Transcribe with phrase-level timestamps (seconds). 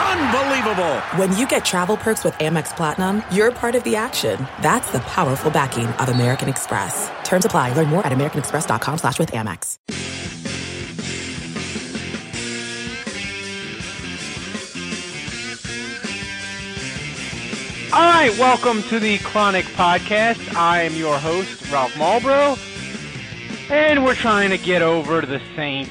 [0.00, 1.00] Unbelievable!
[1.16, 4.46] When you get travel perks with Amex Platinum, you're part of the action.
[4.62, 7.10] That's the powerful backing of American Express.
[7.22, 7.74] Terms apply.
[7.74, 9.76] Learn more at americanexpress.com slash with Amex.
[17.92, 20.54] All right, welcome to the Chronic Podcast.
[20.54, 22.56] I am your host, Ralph Malbrough,
[23.68, 25.90] and we're trying to get over to the Saints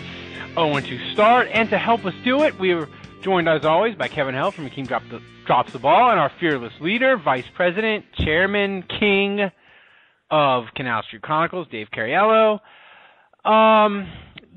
[0.56, 1.50] 0-2 start.
[1.52, 2.88] And to help us do it, we are
[3.22, 6.32] joined as always by Kevin Hell from Team Drop the, Drops the Ball, and our
[6.40, 9.52] fearless leader, Vice President, Chairman, King
[10.32, 12.60] of Canal Street Chronicles, Dave Cariello.
[13.44, 14.08] Um,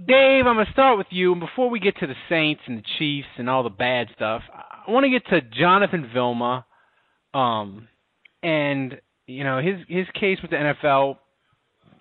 [0.07, 1.33] Dave, I'm gonna start with you.
[1.33, 4.43] And before we get to the Saints and the Chiefs and all the bad stuff,
[4.53, 6.67] I want to get to Jonathan Vilma
[7.35, 7.89] um,
[8.43, 11.17] and you know his his case with the NFL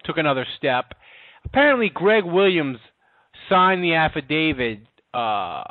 [0.03, 0.93] took another step.
[1.45, 2.77] Apparently, Gregg Williams
[3.49, 4.80] signed the affidavit
[5.14, 5.64] uh,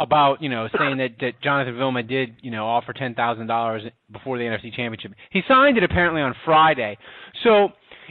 [0.00, 3.82] about you know saying that, that Jonathan Vilma did you know offer ten thousand dollars
[4.12, 5.12] before the NFC Championship.
[5.30, 6.98] He signed it apparently on Friday.
[7.44, 7.68] So,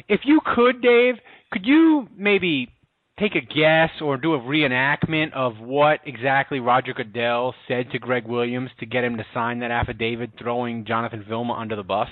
[0.08, 1.15] if you could, Dave,
[1.52, 2.69] could you maybe
[3.19, 8.27] take a guess or do a reenactment of what exactly Roger Goodell said to Gregg
[8.27, 12.09] Williams to get him to sign that affidavit, throwing Jonathan Vilma under the bus?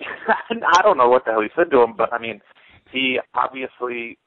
[0.00, 2.40] I don't know what the hell he said to him, but I mean,
[2.90, 4.18] he obviously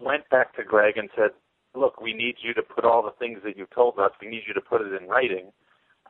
[0.00, 1.30] went back to Gregg and said,
[1.74, 4.12] "Look, we need you to put all the things that you've told us.
[4.20, 5.52] We need you to put it in writing,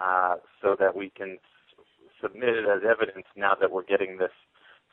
[0.00, 1.84] uh, so that we can s-
[2.20, 3.26] submit it as evidence.
[3.36, 4.32] Now that we're getting this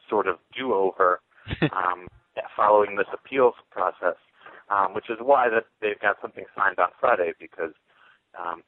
[0.10, 1.22] sort of do-over."
[1.74, 2.08] um,
[2.60, 4.16] following this appeals process,
[4.70, 7.74] um, which is why that they've got something signed on Friday because
[8.38, 8.64] um,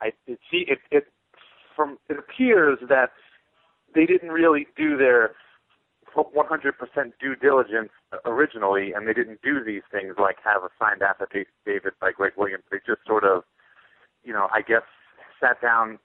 [0.00, 1.06] I it, see it, it
[1.76, 3.10] from it appears that
[3.94, 5.32] they didn't really do their
[6.16, 6.32] 100%
[7.20, 7.90] due diligence
[8.24, 12.64] originally, and they didn't do these things like have a signed affidavit by Gregg Williams.
[12.70, 13.42] They just sort of,
[14.24, 14.82] you know, I guess
[15.40, 15.98] sat down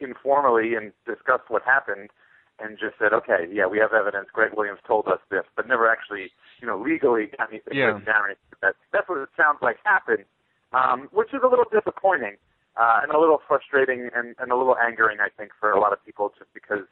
[0.00, 2.10] informally and discussed what happened
[2.58, 4.28] and just said, okay, yeah, we have evidence.
[4.32, 7.86] Gregg Williams told us this, but never actually, you know, legally got anything Yeah.
[7.86, 8.24] written down.
[8.60, 10.24] That, that's what it sounds like happened,
[10.72, 12.36] um, which is a little disappointing
[12.76, 15.92] uh, and a little frustrating and, and a little angering, I think, for a lot
[15.92, 16.84] of people, just because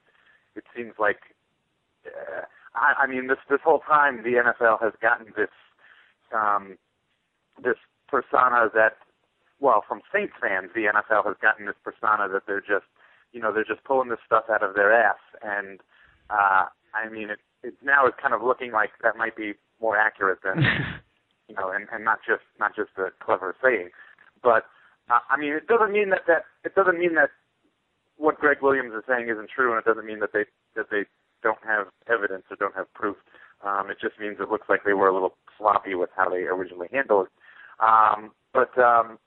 [0.57, 1.21] it seems like,
[2.07, 2.43] uh,
[2.79, 5.53] I, I mean, this this whole time the NFL has gotten this
[6.35, 6.79] um,
[7.63, 7.77] this
[8.09, 8.97] persona that,
[9.61, 12.87] well, from Saints fans, the NFL has gotten this persona that they're just
[13.33, 15.21] you know, they're just pulling this stuff out of their ass.
[15.43, 15.81] And
[16.31, 19.97] uh, I mean, it, it now is kind of looking like that might be more
[19.97, 20.63] accurate than,
[21.49, 23.91] you know, and, and not just not just a clever saying.
[24.43, 24.65] But
[25.11, 27.31] uh, I mean, it doesn't mean that that it doesn't mean that
[28.17, 31.05] what Gregg Williams is saying isn't true, and it doesn't mean that they that they
[31.43, 33.17] don't have evidence or don't have proof.
[33.65, 36.43] Um, it just means it looks like they were a little sloppy with how they
[36.43, 37.33] originally handled it.
[37.83, 39.19] Um, but um,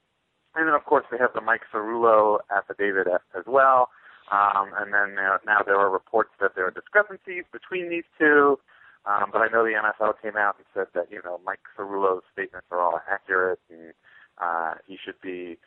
[0.55, 3.89] and then, of course, they have the Mike Cerullo affidavit as well.
[4.31, 8.59] Um, and then uh, now there are reports that there are discrepancies between these two.
[9.05, 12.23] Um, but I know the NFL came out and said that, you know, Mike Cerullo's
[12.31, 13.93] statements are all accurate and
[14.37, 15.57] uh, he should be,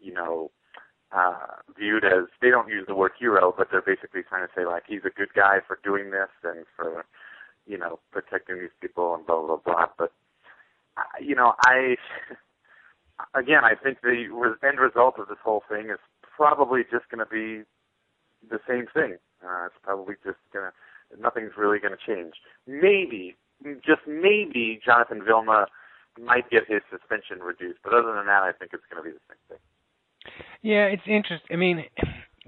[0.00, 0.50] you know,
[1.14, 4.66] uh, viewed as, they don't use the word hero, but they're basically trying to say,
[4.66, 7.04] like, he's a good guy for doing this and for,
[7.66, 9.86] you know, protecting these people and blah, blah, blah.
[9.96, 10.12] But,
[11.20, 11.96] you know, I
[13.34, 17.30] again, I think the end result of this whole thing is probably just going to
[17.30, 17.64] be
[18.48, 19.16] the same thing.
[19.44, 22.34] Uh, it's probably just going to, nothing's really going to change.
[22.66, 23.36] Maybe,
[23.84, 25.66] just maybe, Jonathan Vilma
[26.20, 29.14] might get his suspension reduced, but other than that, I think it's going to be
[29.14, 29.73] the same thing.
[30.62, 31.48] Yeah, it's interesting.
[31.50, 31.84] I mean,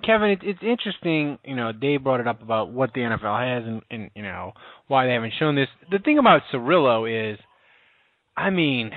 [0.04, 1.38] Kevin, it, it's interesting.
[1.44, 4.52] You know, Dave brought it up about what the NFL has and, and you know
[4.88, 5.68] why they haven't shown this.
[5.90, 7.38] The thing about Cerullo is,
[8.36, 8.90] I mean,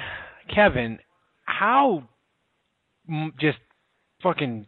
[0.53, 0.99] Kevin,
[1.45, 2.03] how
[3.39, 3.57] just
[4.21, 4.67] fucking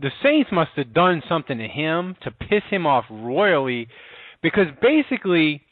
[0.00, 3.88] the Saints must have done something to him to piss him off royally,
[4.42, 5.62] because basically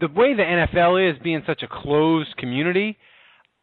[0.00, 2.96] the way the NFL is being such a closed community.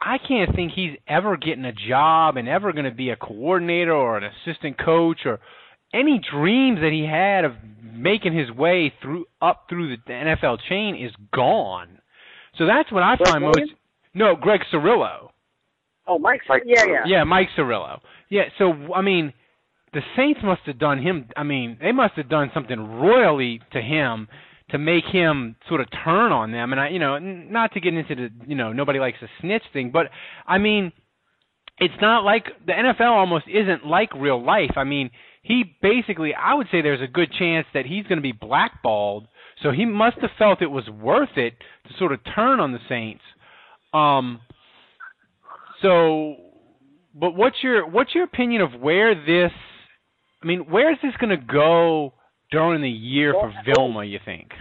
[0.01, 3.93] I can't think he's ever getting a job and ever going to be a coordinator
[3.93, 5.39] or an assistant coach or
[5.93, 7.53] any dreams that he had of
[7.83, 11.99] making his way through up through the NFL chain is gone.
[12.57, 13.73] So that's what I Greg find most.
[14.13, 15.29] No, Greg Cerullo.
[16.07, 16.41] Oh, Mike.
[16.47, 17.03] Mike yeah, yeah.
[17.05, 17.99] Yeah, Mike Cerullo.
[18.29, 19.33] Yeah, so I mean,
[19.93, 21.29] the Saints must have done him.
[21.35, 24.27] I mean, they must have done something royally to him
[24.71, 26.71] to make him sort of turn on them.
[26.71, 29.63] And I, you know, not to get into the, you know, nobody likes a snitch
[29.73, 30.07] thing, but
[30.45, 30.91] I mean,
[31.79, 34.71] it's not like the NFL almost isn't like real life.
[34.75, 35.09] I mean,
[35.41, 39.27] he basically, I would say there's a good chance that he's going to be blackballed.
[39.63, 41.53] So he must have felt it was worth it
[41.87, 43.23] to sort of turn on the Saints.
[43.93, 44.41] Um,
[45.81, 46.35] so,
[47.15, 49.51] but what's your what's your opinion of where this?
[50.41, 52.13] I mean, where is this going to go
[52.51, 54.03] during the year well, for Vilma?
[54.05, 54.51] You think?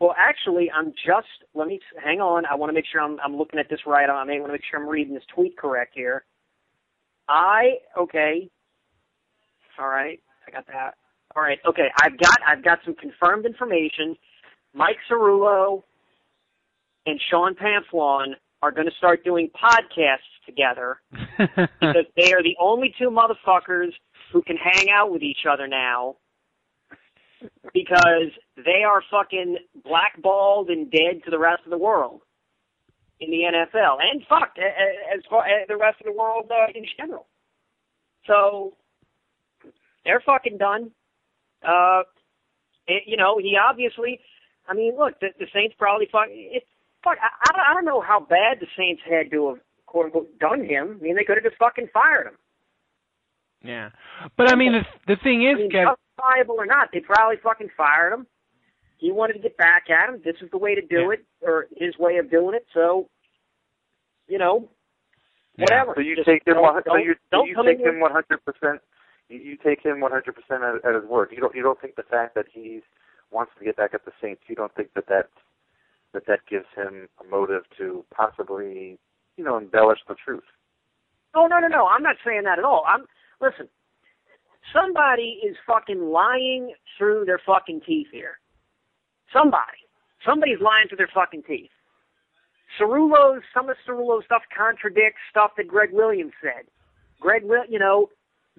[0.00, 2.44] Well, actually, I'm just let me hang on.
[2.46, 4.08] I want to make sure I'm I'm looking at this right.
[4.08, 6.24] I may want to make sure I'm reading this tweet correct here.
[7.28, 8.50] I okay.
[9.78, 10.94] All right, I got that.
[11.34, 11.88] All right, okay.
[12.00, 14.16] I've got I've got some confirmed information.
[14.74, 15.82] Mike Cerullo
[17.06, 20.98] and Sean Pamphilon are going to start doing podcasts together
[21.38, 23.90] because they are the only two motherfuckers
[24.32, 26.16] who can hang out with each other now
[27.72, 32.20] because they are fucking blackballed and dead to the rest of the world
[33.20, 36.84] in the NFL and fuck as far as the rest of the world uh, in
[36.96, 37.26] general.
[38.26, 38.74] So
[40.04, 40.90] they're fucking done.
[41.66, 42.02] Uh,
[42.86, 44.20] it, you know, he obviously.
[44.66, 46.26] I mean, look, the, the Saints probably fuck.
[46.30, 46.66] It's
[47.02, 47.18] fuck.
[47.20, 50.98] I, I don't know how bad the Saints had to have quote unquote done him.
[51.00, 52.34] I mean, they could have just fucking fired him.
[53.62, 53.90] Yeah,
[54.36, 57.36] but I mean, the the thing is, I mean, Kev, justifiable or not, they probably
[57.42, 58.26] fucking fired him.
[58.98, 60.20] He wanted to get back at him.
[60.24, 61.14] This is the way to do yeah.
[61.14, 62.66] it, or his way of doing it.
[62.72, 63.08] So,
[64.28, 64.68] you know,
[65.56, 65.92] whatever.
[65.96, 66.54] So you Just take him.
[66.54, 68.80] don't, so you, don't you take him one hundred percent.
[69.28, 71.30] You take him one hundred percent at his word.
[71.32, 71.54] You don't.
[71.54, 72.80] You don't think the fact that he
[73.30, 74.42] wants to get back at the Saints.
[74.46, 75.28] You don't think that that
[76.12, 78.98] that that gives him a motive to possibly,
[79.36, 80.44] you know, embellish the truth.
[81.34, 81.86] Oh no no no!
[81.88, 82.84] I'm not saying that at all.
[82.86, 83.06] I'm
[83.40, 83.68] listen.
[84.72, 88.38] Somebody is fucking lying through their fucking teeth here.
[89.32, 89.84] Somebody.
[90.26, 91.70] Somebody's lying through their fucking teeth.
[92.78, 96.66] Cerullo's, some of Cerullo's stuff contradicts stuff that Gregg Williams said.
[97.20, 98.08] Greg, you know,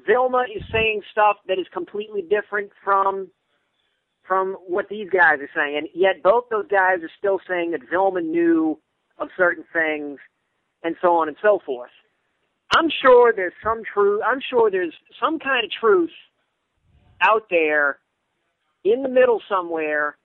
[0.05, 3.29] Vilma is saying stuff that is completely different from
[4.27, 7.81] from what these guys are saying, and yet both those guys are still saying that
[7.87, 8.79] Vilma knew
[9.19, 10.17] of certain things,
[10.83, 11.91] and so on and so forth.
[12.71, 14.21] I'm sure there's some truth.
[14.25, 16.11] I'm sure there's some kind of truth
[17.21, 17.99] out there
[18.83, 20.17] in the middle somewhere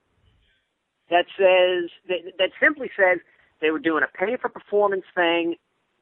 [1.10, 3.18] that says that, that simply says
[3.60, 5.56] they were doing a pay for performance thing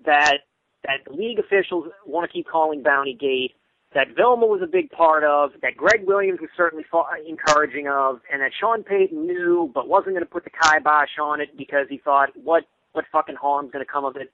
[0.04, 0.38] that
[0.84, 3.52] that the league officials want to keep calling Bounty Gate,
[3.94, 6.84] that Vilma was a big part of, that Gregg Williams was certainly
[7.28, 11.40] encouraging of, and that Sean Payton knew but wasn't going to put the kibosh on
[11.40, 14.32] it because he thought, what what fucking harm's going to come of it?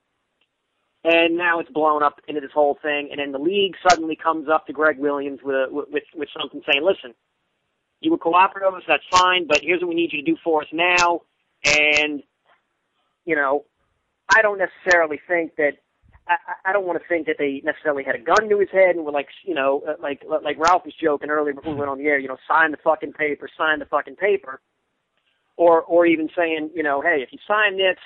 [1.04, 4.48] And now it's blown up into this whole thing, and then the league suddenly comes
[4.48, 7.14] up to Gregg Williams with a, with with something saying, listen,
[8.00, 10.62] you were cooperative with that's fine, but here's what we need you to do for
[10.62, 11.20] us now,
[11.64, 12.22] and
[13.26, 13.64] you know,
[14.34, 15.72] I don't necessarily think that
[16.26, 16.36] I,
[16.66, 19.04] I don't want to think that they necessarily had a gun to his head and
[19.04, 21.98] were like, you know, uh, like like Ralph was joking earlier before we went on
[21.98, 24.60] the air, you know, sign the fucking paper, sign the fucking paper,
[25.56, 27.98] or or even saying, you know, hey, if you sign this,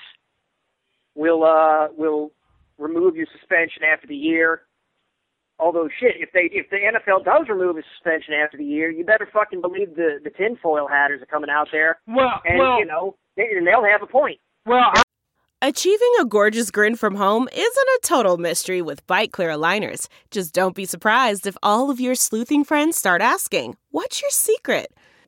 [1.15, 2.31] we'll uh we'll
[2.79, 4.61] remove your suspension after the year.
[5.59, 9.03] Although shit, if they if the NFL does remove a suspension after the year, you
[9.03, 11.99] better fucking believe the the tinfoil hatters are coming out there.
[12.07, 14.39] Well, and well, you know, they, and they'll have a point.
[14.65, 14.93] Well,
[15.61, 20.07] Achieving a gorgeous grin from home isn't a total mystery with Byte clear aligners.
[20.31, 24.93] Just don't be surprised if all of your sleuthing friends start asking, What's your secret?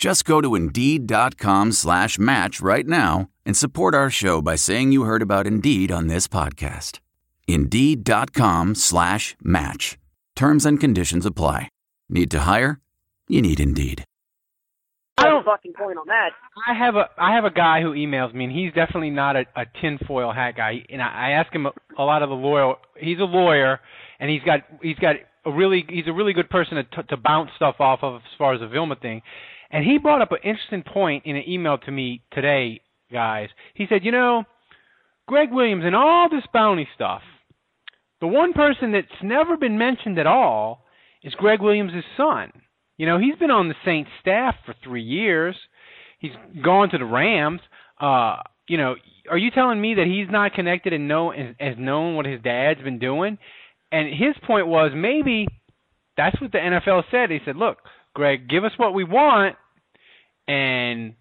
[0.00, 5.02] Just go to Indeed.com slash match right now and support our show by saying you
[5.02, 7.00] heard about Indeed on this podcast.
[7.46, 9.98] Indeed.com slash match.
[10.34, 11.68] Terms and conditions apply.
[12.08, 12.80] Need to hire?
[13.28, 14.02] You need Indeed.
[15.18, 16.30] I don't- fucking point on that.
[16.66, 19.44] I have a I have a guy who emails me, and he's definitely not a,
[19.54, 20.82] a tinfoil hat guy.
[20.88, 22.74] And I, I ask him a, a lot of the lawyer.
[22.98, 23.80] He's a lawyer,
[24.18, 27.16] and he's got he's got a really he's a really good person to t- to
[27.18, 29.20] bounce stuff off of as far as the Vilma thing.
[29.70, 32.80] And he brought up an interesting point in an email to me today,
[33.12, 33.48] guys.
[33.74, 34.44] He said, you know,
[35.26, 37.22] Gregg Williams and all this bounty stuff.
[38.20, 40.84] The one person that's never been mentioned at all
[41.22, 42.52] is Gregg Williams' son.
[42.98, 45.56] You know, he's been on the Saints staff for three years.
[46.18, 47.60] He's gone to the Rams.
[47.98, 48.36] Uh,
[48.68, 48.96] you know,
[49.30, 52.42] are you telling me that he's not connected and know has has known what his
[52.42, 53.38] dad's been doing?
[53.90, 55.48] And his point was maybe
[56.16, 57.30] that's what the NFL said.
[57.30, 57.78] They said, "Look,
[58.14, 59.56] Gregg, give us what we want,
[60.48, 61.14] and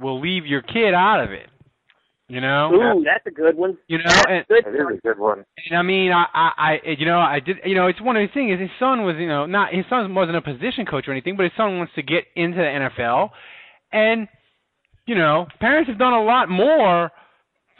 [0.00, 1.48] we'll leave your kid out of it."
[2.28, 3.76] You know, Ooh, that's a good one.
[3.88, 4.66] you know, That's and, good.
[4.66, 5.44] It is a good one.
[5.68, 8.26] and I mean, I, I, I, you know, I did, you know, it's one of
[8.26, 8.58] the things.
[8.58, 11.42] His son was, you know, not his son wasn't a position coach or anything, but
[11.42, 13.30] his son wants to get into the NFL,
[13.92, 14.28] and
[15.06, 17.10] you know, parents have done a lot more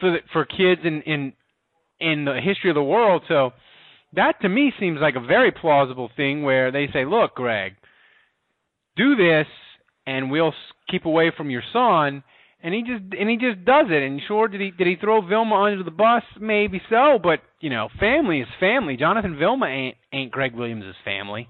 [0.00, 1.32] for the, for kids in in
[1.98, 3.22] in the history of the world.
[3.28, 3.52] So
[4.14, 7.72] that to me seems like a very plausible thing where they say, look, Gregg,
[8.96, 9.46] do this,
[10.06, 10.54] and we'll
[10.90, 12.22] keep away from your son.
[12.64, 14.02] And he just and he just does it.
[14.02, 16.22] And sure, did he did he throw Vilma under the bus?
[16.40, 18.96] Maybe so, but you know, family is family.
[18.96, 21.48] Jonathan Vilma ain't ain't Gregg Williams' family.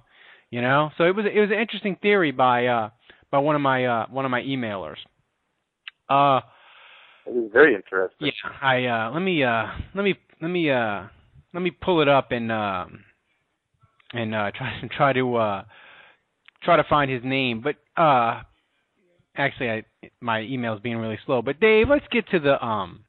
[0.51, 2.91] You know, so it was it was an interesting theory by uh
[3.31, 4.97] by one of my uh one of my emailers.
[6.09, 6.41] Uh
[7.27, 8.29] It is very interesting.
[8.29, 11.05] yeah, I uh let me uh let me let me uh
[11.53, 13.05] let me pull it up and um
[14.15, 15.65] and uh try to try to uh
[16.65, 17.63] try to find his name.
[17.63, 18.43] But uh
[19.37, 19.85] actually I
[20.21, 21.43] my email's being really slow.
[21.43, 23.05] But Dave, let's get to the um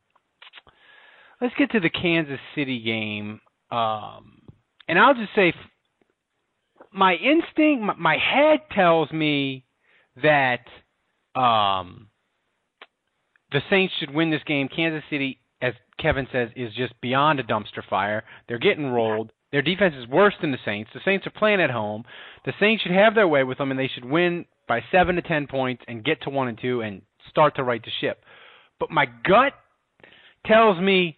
[1.41, 3.41] let's get to the Kansas City game.
[3.71, 4.41] Um
[4.87, 5.53] and I'll just say
[6.91, 9.65] my instinct my, my head tells me
[10.21, 10.65] that
[11.35, 12.07] um
[13.53, 14.67] the Saints should win this game.
[14.67, 18.23] Kansas City, as Kevin says, is just beyond a dumpster fire.
[18.47, 19.31] They're getting rolled.
[19.53, 20.89] Their defense is worse than the Saints.
[20.95, 22.05] The Saints are playing at home.
[22.43, 25.21] The Saints should have their way with them, and they should win by seven to
[25.21, 28.23] ten points and get to one and two and start to right the ship.
[28.79, 29.53] But my gut
[30.47, 31.17] tells me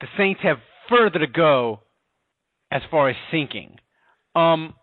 [0.00, 0.58] the Saints have
[0.88, 1.82] further to go
[2.72, 3.76] as far as sinking.
[4.34, 4.74] Um,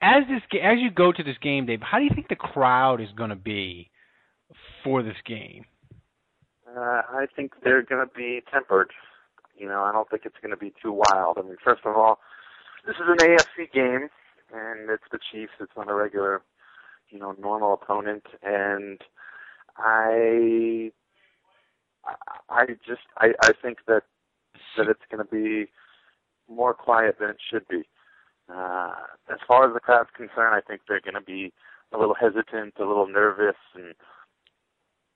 [0.00, 3.00] as this as you go to this game, Dave, how do you think the crowd
[3.00, 3.90] is going to be
[4.84, 5.64] for this game?
[6.64, 8.92] Uh, I think they're going to be tempered.
[9.60, 11.36] You know, I don't think it's going to be too wild.
[11.36, 12.18] I mean, first of all,
[12.86, 14.08] this is an AFC game,
[14.54, 15.52] and it's the Chiefs.
[15.60, 16.40] It's not a regular,
[17.10, 19.02] you know, normal opponent, and
[19.76, 20.90] I,
[22.48, 24.04] I just, I, I think that
[24.78, 25.70] that it's going to be
[26.48, 27.82] more quiet than it should be.
[28.48, 28.92] Uh,
[29.30, 31.52] as far as the crowd's concerned, I think they're going to be
[31.92, 33.94] a little hesitant, a little nervous, and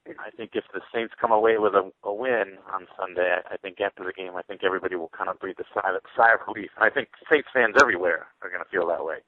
[0.06, 3.80] I think if the Saints come away with a, a win on Sunday, I, think
[3.80, 6.70] after the game, I think everybody will kind of breathe a sigh, sigh of relief.
[6.76, 9.18] And I think Saints fans everywhere are going to feel that way.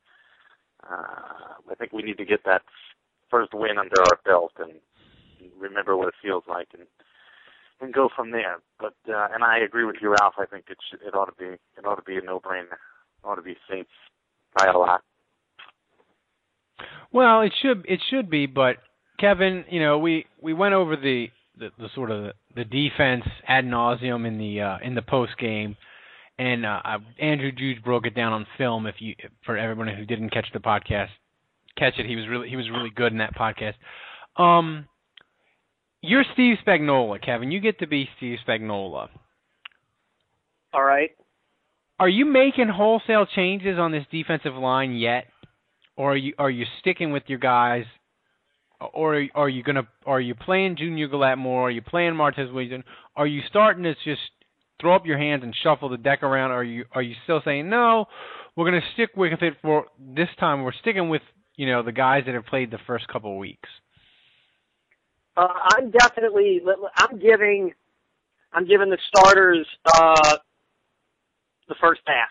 [0.84, 2.62] Uh, I think we need to get that
[3.30, 4.72] first win under our belt and
[5.58, 6.86] remember what it feels like and
[7.80, 8.58] and go from there.
[8.78, 10.34] But uh, and I agree with you, Ralph.
[10.38, 12.78] I think it should, it ought to be it ought to be a no-brainer.
[13.24, 13.90] Ought to be Saints
[14.56, 15.02] by a lot.
[17.12, 18.76] Well, it should it should be, but
[19.18, 23.64] Kevin, you know, we we went over the the, the sort of the, defense ad
[23.64, 25.76] nauseum in the uh, in the post game,
[26.38, 28.86] and uh, uh, Andrew Juge broke it down on film.
[28.86, 31.08] If you for everyone who didn't catch the podcast,
[31.78, 32.06] catch it.
[32.06, 33.74] He was really he was really good in that podcast.
[34.36, 34.86] Um,
[36.02, 37.50] you're Steve Spagnuolo, Kevin.
[37.50, 39.08] You get to be Steve Spagnuolo.
[40.74, 41.10] All right.
[41.98, 45.24] Are you making wholesale changes on this defensive line yet,
[45.96, 47.86] or are you are you sticking with your guys,
[48.80, 51.68] or are you gonna are you playing Junior Galette more?
[51.68, 52.84] Are you playing Martez Wilson?
[53.14, 54.20] Are you starting to just
[54.80, 56.50] throw up your hands and shuffle the deck around?
[56.50, 58.06] Are you are you still saying no?
[58.54, 60.62] We're gonna stick with it for this time.
[60.62, 61.22] We're sticking with
[61.56, 63.68] you know the guys that have played the first couple of weeks.
[65.36, 66.62] Uh, I'm definitely.
[66.96, 67.72] I'm giving.
[68.52, 70.36] I'm giving the starters uh,
[71.68, 72.30] the first pass.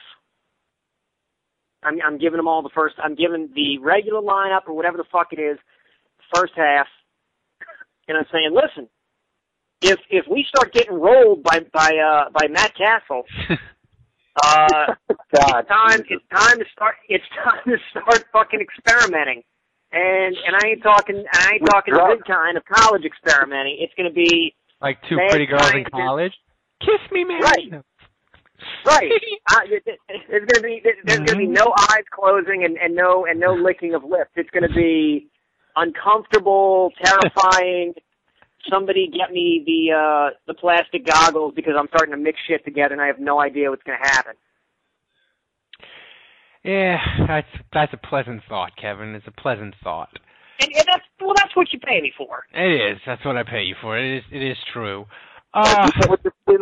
[1.84, 2.96] I'm, I'm giving them all the first.
[3.04, 5.60] I'm giving the regular lineup or whatever the fuck it is,
[6.34, 6.88] first half,
[8.08, 8.88] and I'm saying, listen,
[9.82, 13.24] if if we start getting rolled by by uh, by Matt Cassel,
[14.44, 14.94] uh,
[15.36, 15.98] God, it's time.
[16.00, 16.08] Jesus.
[16.10, 16.96] It's time to start.
[17.10, 19.44] It's time to start fucking experimenting.
[19.92, 21.24] And and I ain't talking.
[21.32, 23.78] I ain't With talking the good kind of college experimenting.
[23.80, 26.34] It's going to be Like two pretty girls in scientists- college.
[26.82, 27.40] Kiss me, man.
[27.42, 27.72] Right.
[28.86, 29.12] right.
[29.50, 29.98] I, there- there-
[30.30, 31.56] there's going to be there's going to be Mhm.
[31.56, 34.32] no eyes closing and and no and no licking of lips.
[34.36, 35.28] It's going to be
[35.76, 37.94] uncomfortable, terrifying.
[38.70, 42.94] Somebody get me the uh the plastic goggles because I'm starting to mix shit together
[42.94, 44.34] and I have no idea what's going to happen.
[46.64, 49.14] Yeah, that's that's a pleasant thought, Kevin.
[49.14, 50.10] It's a pleasant thought.
[50.60, 52.46] And, and that's well, that's what you pay me for.
[52.54, 53.00] It is.
[53.06, 54.00] That's what I pay you for.
[54.00, 54.24] It is.
[54.32, 55.06] It is true.
[55.54, 55.90] Uh,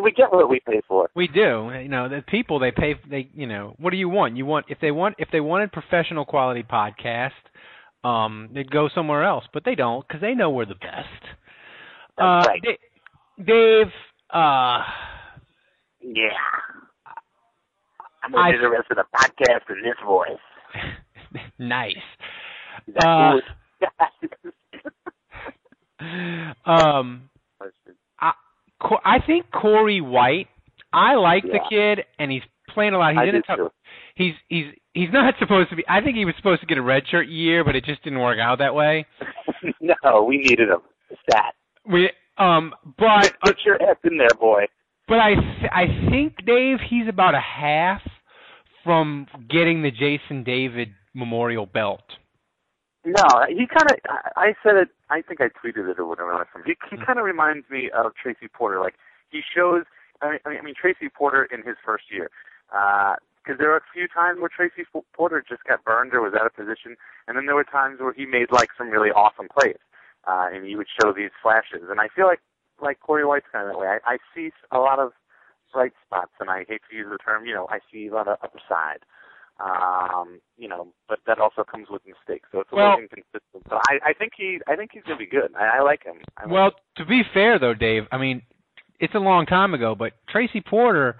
[0.04, 1.10] we get what we pay for.
[1.16, 1.72] we do.
[1.82, 2.96] You know, the people they pay.
[3.10, 4.38] They, you know, what do you want?
[4.38, 7.32] You want if they want if they wanted professional quality podcast,
[8.04, 11.08] um, they'd go somewhere else, but they don't because they know we're the best.
[12.18, 12.62] That's uh, right.
[12.62, 13.88] Da- Dave.
[14.30, 14.84] Uh,
[16.02, 16.30] Yeah.
[18.24, 21.42] I'm I- gonna do the rest of the podcast in this voice.
[21.60, 21.96] nice.
[23.04, 23.40] Uh.
[26.66, 27.30] Um,
[28.82, 30.48] Co- I think Corey White.
[30.92, 33.12] I like the kid, and he's playing a lot.
[33.14, 33.58] He's I in a tough.
[33.58, 33.70] too.
[34.16, 35.84] He's he's he's not supposed to be.
[35.88, 38.40] I think he was supposed to get a redshirt year, but it just didn't work
[38.40, 39.06] out that way.
[39.82, 40.82] no, we needed him.
[41.30, 41.54] Stat.
[41.86, 44.66] We um, but Put your ass in there, boy.
[45.08, 45.34] but I
[45.72, 48.02] I think Dave he's about a half
[48.84, 52.04] from getting the Jason David Memorial Belt.
[53.06, 53.98] No, he kind of.
[54.38, 54.90] I said it.
[55.10, 56.64] I think I tweeted it or whatever last time.
[56.66, 58.80] He he kind of reminds me of Tracy Porter.
[58.80, 58.96] Like
[59.30, 59.84] he shows.
[60.22, 62.30] I mean, I mean Tracy Porter in his first year.
[63.44, 66.46] Because there were a few times where Tracy Porter just got burned or was out
[66.46, 66.96] of position,
[67.28, 69.76] and then there were times where he made like some really awesome plays,
[70.28, 71.84] uh, and he would show these flashes.
[71.90, 72.40] And I feel like
[72.82, 73.88] like Corey White's kind of that way.
[73.88, 75.12] I, I see a lot of
[75.74, 77.46] bright spots, and I hate to use the term.
[77.46, 79.04] You know, I see a lot of upside.
[79.60, 83.64] Um, you know, but that also comes with mistakes, so it's a Well- little inconsistent.
[83.70, 85.54] So I, I think he, I think he's gonna be good.
[85.56, 86.16] I, I like him.
[86.38, 88.42] I like Well, to be fair though, Dave, I mean,
[89.00, 91.18] it's a long time ago, but Tracy Porter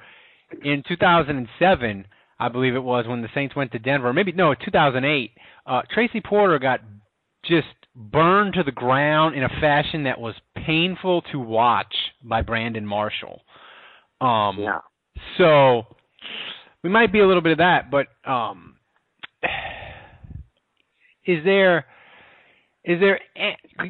[0.64, 2.06] in 2007,
[2.40, 5.32] I believe it was when the Saints went to Denver, maybe no, 2008.
[5.66, 6.82] Uh, Tracy Porter got
[7.46, 11.94] just burned to the ground in a fashion that was painful to watch
[12.24, 13.42] by Brandon Marshall.
[14.20, 14.80] Um, yeah.
[15.38, 15.84] so
[16.84, 18.76] we might be a little bit of that, but um,
[21.26, 21.86] is there
[22.86, 23.20] is there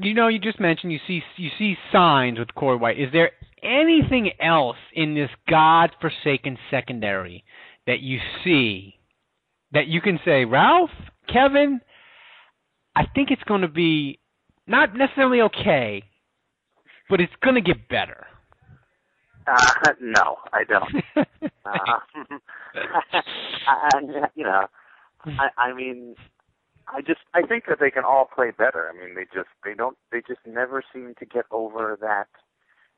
[0.01, 2.99] you know you just mentioned you see you see signs with Corey White.
[2.99, 3.31] Is there
[3.63, 7.43] anything else in this god-forsaken secondary
[7.87, 8.95] that you see
[9.71, 10.91] that you can say, Ralph,
[11.31, 11.81] Kevin,
[12.95, 14.19] I think it's going to be
[14.67, 16.03] not necessarily okay,
[17.09, 18.27] but it's going to get better.
[19.47, 21.03] Uh, no, I don't.
[21.15, 21.23] uh,
[23.67, 23.99] I, I,
[24.35, 24.67] you know,
[25.25, 26.15] I, I mean,
[26.87, 28.89] I just I think that they can all play better.
[28.91, 32.27] I mean, they just they don't they just never seem to get over that.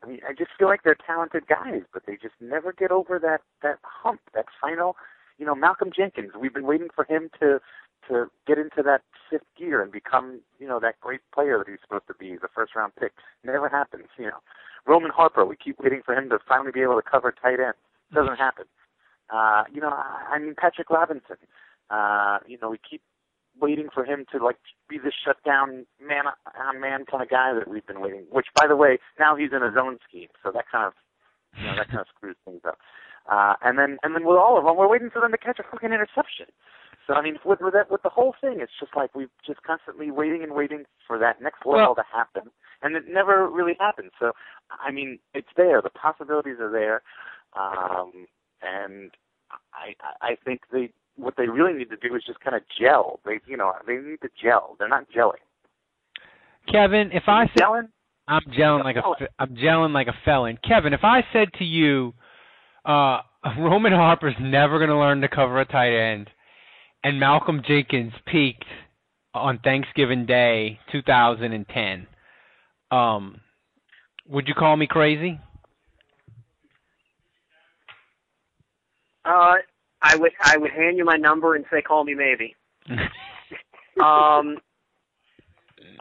[0.03, 3.19] I mean, I just feel like they're talented guys, but they just never get over
[3.19, 4.95] that that hump, that final.
[5.37, 6.31] You know, Malcolm Jenkins.
[6.39, 7.59] We've been waiting for him to
[8.07, 11.79] to get into that fifth gear and become you know that great player that he's
[11.81, 13.13] supposed to be, the first round pick.
[13.43, 14.07] Never happens.
[14.17, 14.39] You know,
[14.85, 15.45] Roman Harper.
[15.45, 17.75] We keep waiting for him to finally be able to cover tight end.
[18.13, 18.65] Doesn't happen.
[19.33, 21.37] Uh, you know, I, I mean Patrick Robinson.
[21.89, 23.01] Uh, you know, we keep
[23.59, 24.57] waiting for him to like
[24.89, 26.25] be the shutdown man
[26.59, 28.25] on man kind of guy that we've been waiting.
[28.29, 30.93] Which, by the way, now he's in his own scheme, so that kind of
[31.57, 32.77] you know that kind of screws things up.
[33.31, 35.59] Uh, and then and then with all of them, we're waiting for them to catch
[35.59, 36.47] a fucking interception.
[37.07, 39.61] So I mean, with with that with the whole thing, it's just like we've just
[39.63, 43.75] constantly waiting and waiting for that next level Well- to happen, and it never really
[43.79, 44.11] happens.
[44.19, 44.33] So
[44.69, 45.81] I mean, it's there.
[45.81, 47.01] The possibilities are there,
[47.53, 48.27] um,
[48.61, 49.11] and
[49.73, 52.61] I I I think they what they really need to do is just kind of
[52.79, 53.19] gel.
[53.25, 54.75] They you know they need to gel.
[54.79, 55.43] They're not gelling.
[56.71, 57.89] Kevin, if I said gelling,
[58.27, 60.57] I'm gelling like a I'm gelling like a felon.
[60.67, 62.13] Kevin, if I said to you,
[62.85, 63.19] uh,
[63.59, 66.29] Roman Harper's never going to learn to cover a tight end,
[67.03, 68.65] and Malcolm Jenkins peaked
[69.33, 72.07] on Thanksgiving Day 2010,
[72.89, 73.41] um,
[74.27, 75.39] would you call me crazy?
[79.25, 79.55] Uh,
[80.05, 82.55] I would I would hand you my number and say call me maybe.
[83.97, 84.57] Um,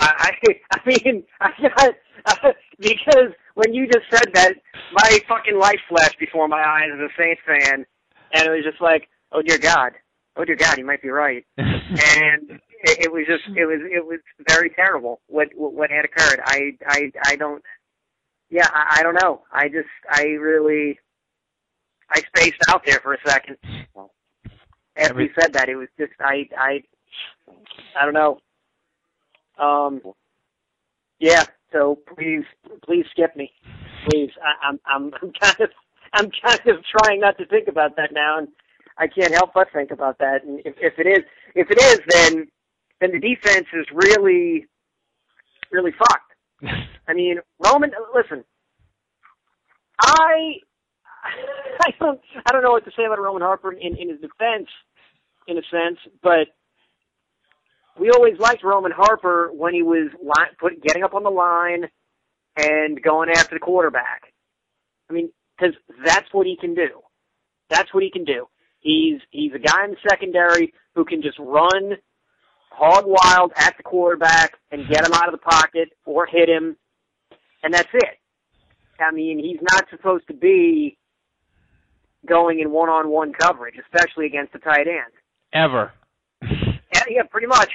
[0.00, 0.32] I
[0.72, 1.94] I, mean I got
[2.80, 4.54] because when you just said that,
[4.92, 7.86] my fucking life flashed before my eyes as a Saints fan,
[8.32, 9.92] and it was just like, oh dear God,
[10.36, 12.50] oh dear God, you might be right, and
[12.82, 16.40] it, it was just it was it was very terrible what what, what had occurred.
[16.44, 17.62] I I I don't.
[18.50, 19.42] Yeah, I, I don't know.
[19.52, 20.98] I just I really
[22.10, 23.56] I spaced out there for a second.
[24.96, 26.82] After you said that, it was just I I
[27.98, 28.38] I don't know.
[29.58, 30.00] Um.
[31.18, 31.44] Yeah.
[31.72, 32.44] So please,
[32.84, 33.50] please skip me,
[34.08, 34.30] please.
[34.40, 35.70] I, I'm I'm I'm kind of
[36.12, 38.48] I'm kind of trying not to think about that now, and
[38.96, 40.44] I can't help but think about that.
[40.44, 41.24] And if, if it is
[41.56, 42.46] if it is, then
[43.00, 44.66] then the defense is really
[45.72, 46.32] really fucked.
[47.08, 47.90] I mean, Roman.
[48.14, 48.44] Listen,
[50.00, 50.54] I
[51.80, 54.68] I don't I don't know what to say about Roman Harper in in his defense,
[55.48, 56.48] in a sense, but
[57.98, 61.84] we always liked Roman Harper when he was line, put, getting up on the line
[62.56, 64.32] and going after the quarterback.
[65.08, 66.88] I mean, because that's what he can do.
[67.70, 68.46] That's what he can do.
[68.80, 71.96] He's he's a guy in the secondary who can just run
[72.70, 76.76] hog wild at the quarterback and get him out of the pocket or hit him,
[77.62, 78.18] and that's it.
[79.00, 80.98] I mean, he's not supposed to be
[82.26, 85.12] going in one-on-one coverage, especially against the tight end.
[85.52, 85.92] Ever.
[86.94, 87.70] Yeah, yeah, pretty much,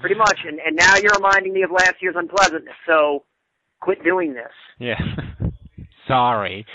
[0.00, 0.36] pretty much.
[0.46, 2.74] And and now you're reminding me of last year's unpleasantness.
[2.86, 3.24] So
[3.80, 4.52] quit doing this.
[4.78, 5.00] Yeah.
[6.06, 6.66] Sorry.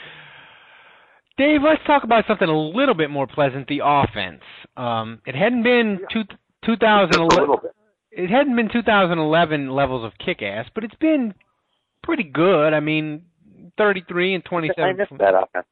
[1.38, 4.42] Dave, let's talk about something a little bit more pleasant, the offense.
[4.76, 6.24] Um, it hadn't been two,
[6.66, 7.70] 2011
[8.16, 11.34] it hadn't been 2011 levels of kick ass, but it's been
[12.02, 12.74] pretty good.
[12.74, 13.24] I mean,
[13.78, 14.84] 33 and 27.
[14.84, 15.68] I missed that offense.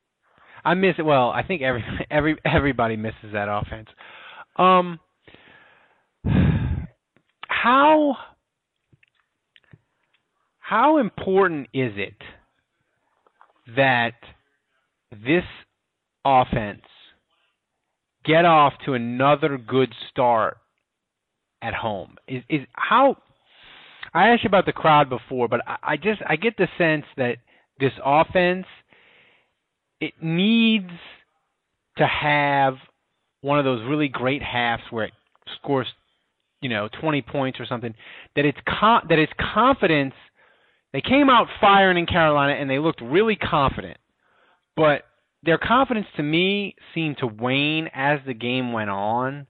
[0.66, 1.04] I miss it.
[1.04, 3.90] Well, I think every every everybody misses that offense.
[4.58, 5.00] Um,
[7.48, 8.18] how
[10.60, 12.16] how important is it
[13.76, 14.14] that
[15.12, 15.44] this
[16.26, 16.82] offense
[18.26, 20.58] get off to another good start
[21.62, 22.16] at home?
[22.28, 23.18] Is is how
[24.14, 27.06] I asked you about the crowd before, but I, I just I get the sense
[27.18, 27.38] that
[27.80, 28.66] this offense
[30.04, 30.90] it needs
[31.98, 32.76] to have
[33.40, 35.14] one of those really great halves where it
[35.62, 35.88] scores,
[36.62, 37.94] you know, 20 points or something.
[38.36, 40.14] That it's con- that it's confidence.
[40.92, 43.98] They came out firing in Carolina and they looked really confident,
[44.76, 45.04] but
[45.42, 49.48] their confidence to me seemed to wane as the game went on.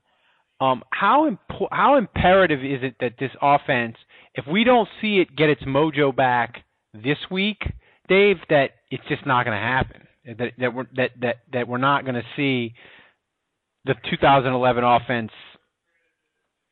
[0.61, 3.95] Um, how impo- how imperative is it that this offense,
[4.35, 6.63] if we don't see it get its mojo back
[6.93, 7.57] this week,
[8.07, 10.03] Dave, that it's just not going to happen?
[10.25, 12.73] That that we're that that that we're not going to see
[13.85, 15.31] the 2011 offense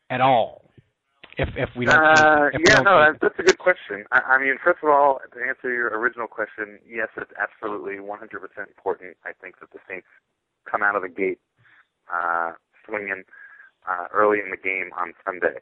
[0.10, 0.62] at all.
[1.38, 4.06] If if we don't, Uh, if we yeah, don't no, that's, that's a good question.
[4.12, 8.20] I, I mean, first of all, to answer your original question, yes, it's absolutely 100%
[8.68, 9.18] important.
[9.26, 10.08] I think that the Saints
[10.70, 11.40] come out of the gate
[12.12, 12.54] uh,
[12.86, 13.24] swinging
[13.88, 15.60] uh, early in the game on Sunday,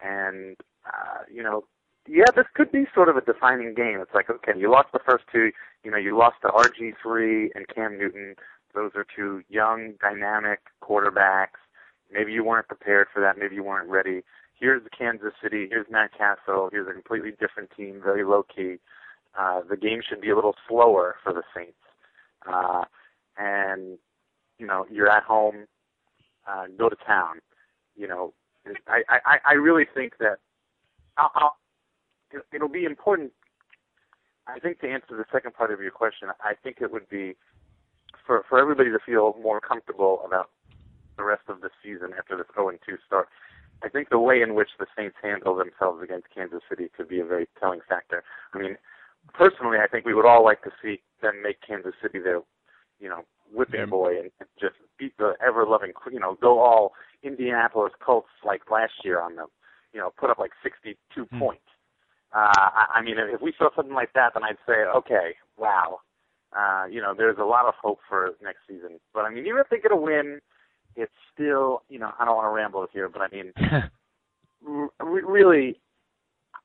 [0.00, 1.64] and uh, you know,
[2.08, 4.00] yeah, this could be sort of a defining game.
[4.00, 5.52] It's like, okay, you lost the first two.
[5.84, 8.34] You know, you lost to RG3 and Cam Newton.
[8.74, 11.60] Those are two young, dynamic quarterbacks.
[12.12, 13.38] Maybe you weren't prepared for that.
[13.38, 14.22] Maybe you weren't ready.
[14.58, 15.66] Here's the Kansas City.
[15.68, 16.68] Here's Matt Cassel.
[16.70, 18.76] Here's a completely different team, very low key.
[19.38, 21.72] Uh, the game should be a little slower for the Saints.
[22.46, 22.84] Uh,
[23.38, 23.98] and,
[24.58, 25.66] you know, you're at home.
[26.46, 27.40] Uh, go to town.
[27.96, 28.34] You know,
[28.88, 30.38] I, I, I really think that
[31.16, 31.56] I'll,
[32.52, 33.32] it'll be important.
[34.46, 37.36] I think to answer the second part of your question, I think it would be
[38.26, 40.50] for for everybody to feel more comfortable about
[41.16, 43.28] the rest of the season after this 0 2 start.
[43.84, 47.20] I think the way in which the Saints handle themselves against Kansas City could be
[47.20, 48.22] a very telling factor.
[48.54, 48.76] I mean,
[49.34, 52.42] personally, I think we would all like to see them make Kansas City their,
[53.00, 53.86] you know, whipping Yeah.
[53.86, 59.04] boy and and just beat the ever-loving, you know, go all Indianapolis Colts like last
[59.04, 59.48] year on them.
[59.92, 61.38] You know, put up like 62 Hmm.
[61.38, 61.66] points.
[62.34, 66.00] Uh, I, I mean, if we saw something like that, then I'd say, okay, wow.
[66.56, 69.00] Uh, you know, there's a lot of hope for next season.
[69.14, 70.40] But I mean, even if they get a win,
[70.96, 73.52] it's still, you know, I don't want to ramble here, but I mean,
[74.68, 75.80] r- really,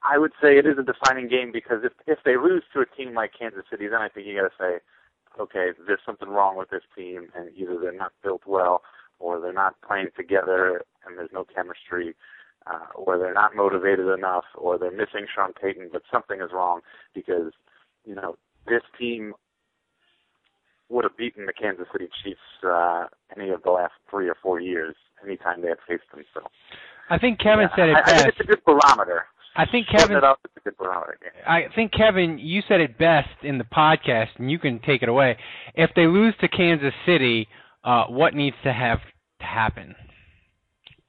[0.03, 2.85] I would say it is a defining game because if if they lose to a
[2.85, 4.79] team like Kansas City, then I think you got to say,
[5.39, 8.81] okay, there's something wrong with this team, and either they're not built well,
[9.19, 12.15] or they're not playing together, and there's no chemistry,
[12.67, 16.81] uh, or they're not motivated enough, or they're missing Sean Payton, but something is wrong
[17.13, 17.51] because
[18.05, 18.35] you know
[18.67, 19.33] this team
[20.89, 24.59] would have beaten the Kansas City Chiefs uh, any of the last three or four
[24.59, 26.23] years, anytime they had faced them.
[26.33, 26.41] So
[27.09, 28.23] I think Kevin yeah, said it I, I best.
[28.23, 29.25] think it's a good barometer.
[29.55, 31.17] I think Kevin it up, it's a good barometer.
[31.23, 31.51] Yeah.
[31.51, 35.09] I think Kevin, you said it best in the podcast, and you can take it
[35.09, 35.35] away.
[35.73, 37.47] If they lose to Kansas City,
[37.83, 38.99] uh, what needs to have
[39.39, 39.95] to happen?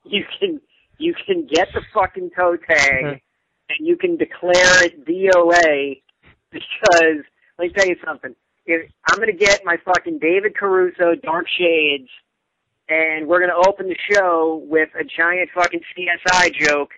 [0.04, 0.60] You can
[0.98, 3.20] you can get the fucking toe tag
[3.68, 6.02] and you can declare it DOA
[6.50, 7.24] because
[7.58, 8.34] let me tell you something.
[8.66, 12.08] If I'm gonna get my fucking David Caruso dark shades
[12.88, 16.90] and we're gonna open the show with a giant fucking CSI joke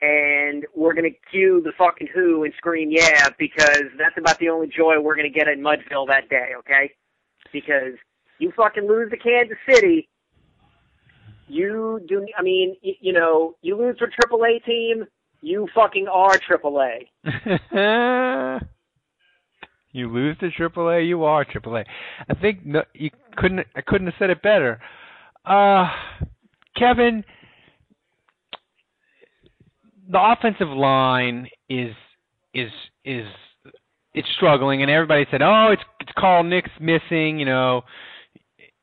[0.00, 4.68] and we're gonna cue the fucking Who and scream yeah because that's about the only
[4.68, 6.92] joy we're gonna get in Mudville that day, okay?
[7.52, 7.94] Because
[8.38, 10.08] you fucking lose to Kansas City,
[11.48, 12.26] you do.
[12.36, 15.04] I mean, y- you know, you lose to a Triple A team.
[15.40, 17.06] You fucking are AAA.
[19.92, 21.84] you lose to AAA, you are AAA.
[22.28, 23.66] I think no, you couldn't.
[23.76, 24.80] I couldn't have said it better.
[25.44, 25.88] Uh,
[26.76, 27.24] Kevin,
[30.10, 31.94] the offensive line is
[32.54, 32.70] is
[33.04, 33.26] is
[34.14, 37.82] it's struggling, and everybody said, "Oh, it's it's Carl Nicks missing," you know,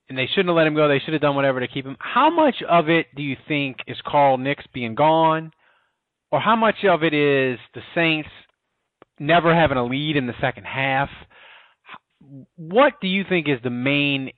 [0.10, 0.88] and they shouldn't have let him go.
[0.88, 1.98] They should have done whatever to keep him.
[2.00, 5.52] How much of it do you think is Carl Nicks being gone,
[6.32, 8.30] or how much of it is the Saints
[9.20, 11.10] never having a lead in the second half?
[12.56, 14.32] What do you think is the main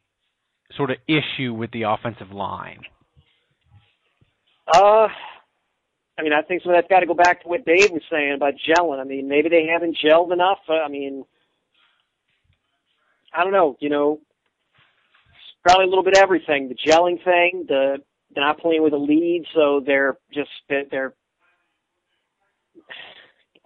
[0.76, 2.82] sort of issue with the offensive line?
[4.74, 5.08] Uh,
[6.18, 8.34] I mean, I think of that's got to go back to what Dave was saying
[8.34, 9.00] about gelling.
[9.00, 10.60] I mean, maybe they haven't gelled enough.
[10.68, 11.24] I mean,
[13.34, 13.78] I don't know.
[13.80, 14.20] You know,
[15.68, 16.70] probably a little bit of everything.
[16.70, 17.98] The gelling thing, the
[18.34, 21.14] they're not playing with a lead, so they're just they're.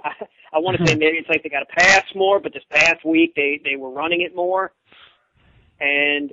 [0.04, 0.12] I,
[0.54, 3.06] I want to say maybe it's like they got to pass more, but this past
[3.06, 4.74] week they they were running it more,
[5.80, 6.32] and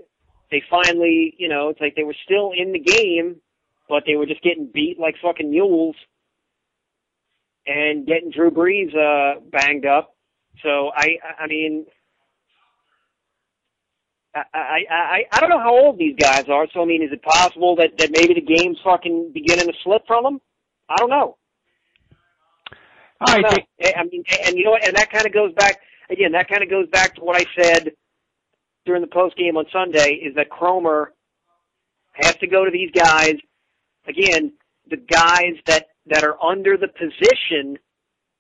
[0.51, 3.37] they finally, you know, it's like they were still in the game,
[3.89, 5.97] but they were just getting beat like fucking mules
[7.67, 10.17] and getting Drew Brees uh, banged up.
[10.63, 11.87] So I, I mean,
[14.35, 16.67] I, I, I, I don't know how old these guys are.
[16.73, 20.03] So I mean, is it possible that that maybe the game's fucking beginning to slip
[20.07, 20.41] from them?
[20.89, 21.37] I don't know.
[23.21, 23.59] I, don't know.
[23.81, 24.87] Eh, I mean, and you know what?
[24.87, 26.33] And that kind of goes back again.
[26.33, 27.93] That kind of goes back to what I said
[28.87, 30.15] during the post game on Sunday.
[30.15, 31.07] Is that Kromer
[32.13, 33.35] has to go to these guys
[34.07, 34.53] again?
[34.89, 37.79] The guys that that are under the position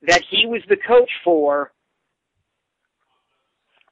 [0.02, 1.72] that he was the coach for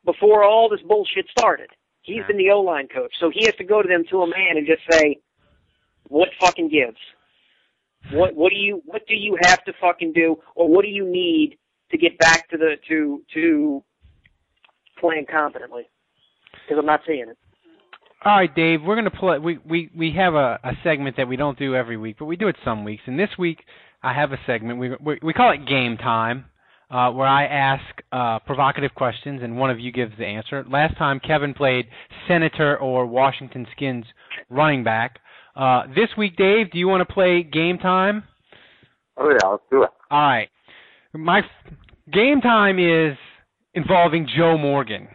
[0.05, 1.69] before all this bullshit started.
[2.07, 4.27] He's been the O line coach, so he has to go to them to a
[4.29, 5.19] man and just say,
[6.09, 6.99] "What fucking gives?
[8.13, 11.05] What what do you what do you have to fucking do, or what do you
[11.05, 11.59] need
[11.91, 13.83] to get back to the to to
[15.01, 15.89] playing competently?"
[16.53, 17.37] Because I'm not seeing it.
[18.25, 18.83] All right, Dave.
[18.83, 19.39] We're gonna play.
[19.39, 22.37] We we we have a, a segment that we don't do every week, but we
[22.37, 23.03] do it some weeks.
[23.07, 23.65] And this week,
[24.01, 24.79] I have a segment.
[24.79, 26.45] We we, we call it Game Time
[26.91, 30.65] uh, where I ask uh, provocative questions and one of you gives the answer.
[30.69, 31.87] Last time Kevin played
[32.29, 34.05] Senator or Washington Skins
[34.49, 35.19] running back.
[35.57, 38.25] Uh, this week, Dave, do you want to play game time?
[39.17, 39.91] Oh yeah, let's do it.
[40.11, 40.49] All right.
[41.15, 41.41] My
[42.13, 43.17] game time is
[43.75, 45.09] involving Joe Morgan,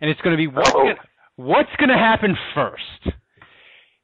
[0.00, 0.82] and it's going to be what's oh.
[0.84, 0.94] gonna,
[1.36, 3.16] what's going to happen first.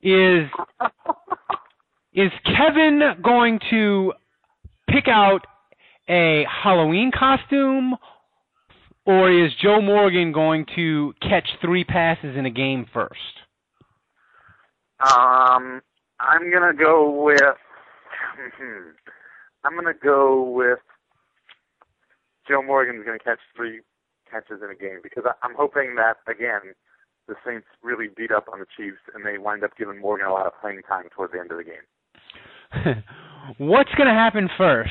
[0.03, 0.49] Is
[2.13, 4.13] is Kevin going to
[4.89, 5.47] pick out
[6.09, 7.97] a Halloween costume,
[9.07, 13.13] or is Joe Morgan going to catch three passes in a game first?
[15.01, 15.81] Um,
[16.21, 17.41] I'm gonna go with.
[19.65, 20.79] I'm gonna go with
[22.49, 23.81] Joe Morgan's gonna catch three
[24.31, 26.75] catches in a game because I, I'm hoping that again
[27.29, 30.33] the Saints really beat up on the Chiefs and they wind up giving Morgan a
[30.33, 33.03] lot of playing time towards the end of the game.
[33.59, 34.91] What's going to happen first?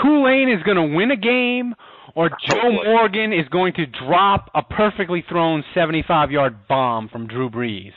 [0.00, 1.74] Tulane is going to win a game,
[2.14, 7.50] or Joe Morgan is going to drop a perfectly thrown 75 yard bomb from Drew
[7.50, 7.92] Brees?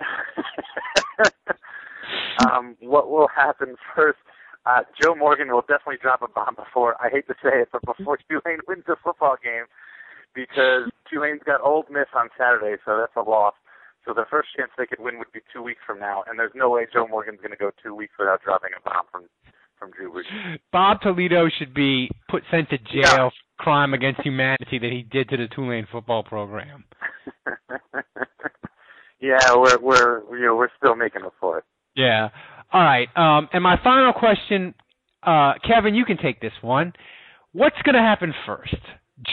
[2.50, 4.18] um, what will happen first?
[4.66, 7.80] Uh, Joe Morgan will definitely drop a bomb before, I hate to say it, but
[7.84, 9.64] before Tulane wins a football game
[10.34, 13.54] because Tulane's got Ole Miss on Saturday, so that's a loss.
[14.04, 16.54] So the first chance they could win would be two weeks from now, and there's
[16.54, 19.24] no way Joe Morgan's going to go two weeks without dropping a bomb from
[19.78, 20.58] from Drew Brees.
[20.72, 23.28] Bob Toledo should be put sent to jail yeah.
[23.28, 26.84] for crime against humanity that he did to the Tulane football program.
[29.20, 31.64] yeah, we're we're you know we're still making up for it.
[31.96, 32.28] Yeah.
[32.72, 33.08] All right.
[33.16, 34.74] Um, and my final question,
[35.22, 36.92] uh, Kevin, you can take this one.
[37.52, 38.76] What's going to happen first?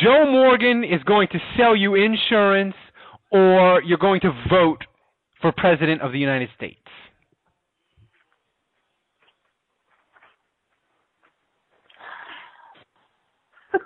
[0.02, 2.76] Joe Morgan is going to sell you insurance,
[3.32, 4.80] or you're going to vote
[5.42, 6.80] for president of the United States.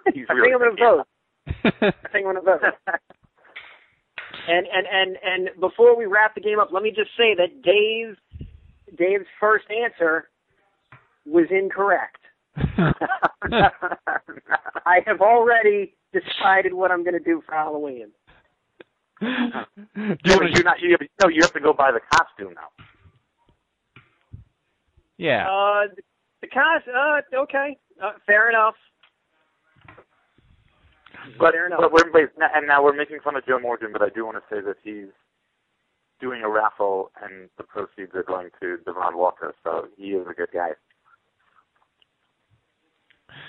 [0.13, 1.07] He's I think I'm going to vote.
[1.47, 2.61] I think I'm going to vote.
[4.47, 7.61] And and and and before we wrap the game up, let me just say that
[7.61, 8.17] Dave
[8.97, 10.29] Dave's first answer
[11.25, 12.17] was incorrect.
[14.85, 18.07] I have already decided what I'm going to do for Halloween.
[19.21, 20.79] yeah, but you're not.
[20.79, 22.69] You have, no, you have to go buy the costume now.
[25.17, 25.47] Yeah.
[25.47, 26.01] Uh, the,
[26.41, 26.93] the costume.
[26.97, 27.77] Uh, okay.
[28.01, 28.75] Uh, fair enough.
[31.29, 31.37] Mhm.
[31.37, 31.79] But, fair enough.
[31.79, 34.37] but we're wait, and now we're making fun of Joe Morgan, but I do want
[34.37, 35.09] to say that he's
[36.19, 40.33] doing a raffle, and the proceeds are going to Devon Walker, so he is a
[40.33, 40.71] good guy.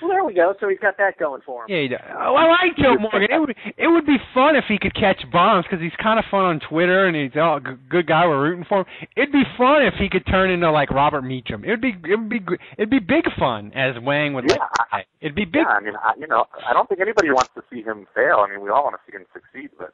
[0.01, 0.53] Well, there we go.
[0.59, 1.69] So he's got that going for him.
[1.69, 1.99] Yeah, he does.
[2.09, 3.27] Oh, I like Joe Morgan.
[3.29, 6.25] It would it would be fun if he could catch bombs because he's kind of
[6.31, 8.25] fun on Twitter and he's oh, a good guy.
[8.25, 8.85] We're rooting for him.
[9.15, 11.63] It'd be fun if he could turn into like Robert Meacham.
[11.63, 12.41] It would be it would be
[12.77, 14.57] it'd be big fun as Wang would Yeah,
[14.91, 15.07] like.
[15.21, 15.65] It'd be big.
[15.67, 18.43] Yeah, I mean, I, you know, I don't think anybody wants to see him fail.
[18.45, 19.93] I mean, we all want to see him succeed, but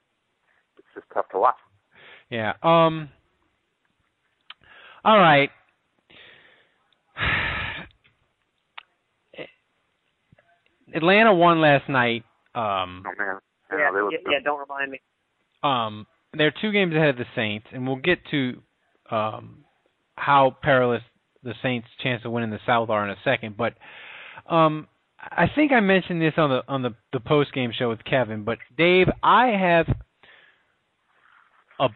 [0.77, 1.55] it's just tough to watch.
[2.29, 2.53] Yeah.
[2.63, 3.09] Um.
[5.03, 5.49] All right.
[10.93, 12.23] Atlanta won last night.
[12.55, 13.03] Um.
[13.05, 13.37] Oh man,
[13.71, 14.99] you Yeah, they yeah, yeah, don't remind me.
[15.63, 18.61] um, they're two games ahead of the Saints, and we'll get to
[19.11, 19.63] um,
[20.15, 21.01] how perilous
[21.43, 23.55] the Saints' chance of winning the South are in a second.
[23.57, 23.73] But
[24.53, 24.87] um,
[25.19, 28.43] I think I mentioned this on the on the, the post game show with Kevin.
[28.43, 29.87] But Dave, I have
[31.79, 31.89] a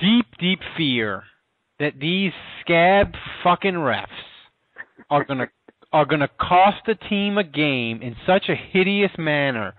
[0.00, 1.24] deep, deep fear
[1.80, 4.06] that these scab fucking refs
[5.10, 5.48] are gonna
[5.94, 9.74] are gonna cost the team a game in such a hideous manner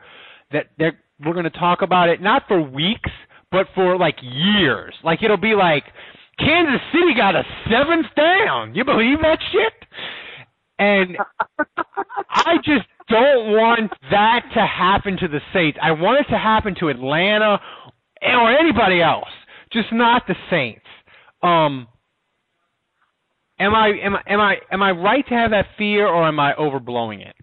[0.51, 3.12] that they're we're gonna talk about it not for weeks
[3.51, 4.93] but for like years.
[5.04, 5.84] Like it'll be like
[6.39, 8.75] Kansas City got a seventh down.
[8.75, 9.73] You believe that shit?
[10.78, 11.17] And
[12.30, 15.78] I just don't want that to happen to the Saints.
[15.82, 17.60] I want it to happen to Atlanta
[18.21, 19.30] or anybody else,
[19.71, 20.86] just not the Saints.
[21.41, 21.88] Um,
[23.60, 26.39] am I am I am I am I right to have that fear, or am
[26.39, 27.36] I overblowing it?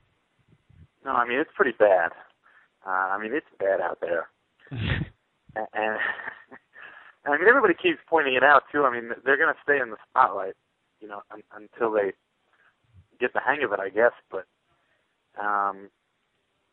[1.05, 2.11] No, I mean it's pretty bad.
[2.87, 4.29] Uh, I mean it's bad out there,
[4.71, 5.07] and,
[5.57, 5.99] and
[7.27, 8.85] I mean everybody keeps pointing it out too.
[8.85, 10.55] I mean they're going to stay in the spotlight,
[11.01, 12.13] you know, un- until they
[13.21, 14.13] get the hang of it, I guess.
[14.31, 14.47] But
[15.41, 15.89] um,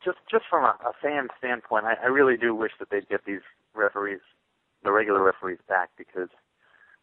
[0.04, 3.26] just just from a, a fan standpoint, I, I really do wish that they'd get
[3.26, 4.22] these referees,
[4.84, 6.30] the regular referees, back because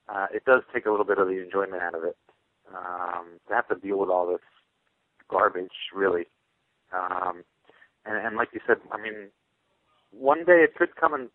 [0.09, 2.17] uh, it does take a little bit of the enjoyment out of it.
[2.75, 4.41] Um, to have to deal with all this
[5.31, 6.27] garbage, really.
[6.93, 7.45] Um,
[8.05, 9.29] and, and like you said, I mean,
[10.11, 11.29] one day it could come and,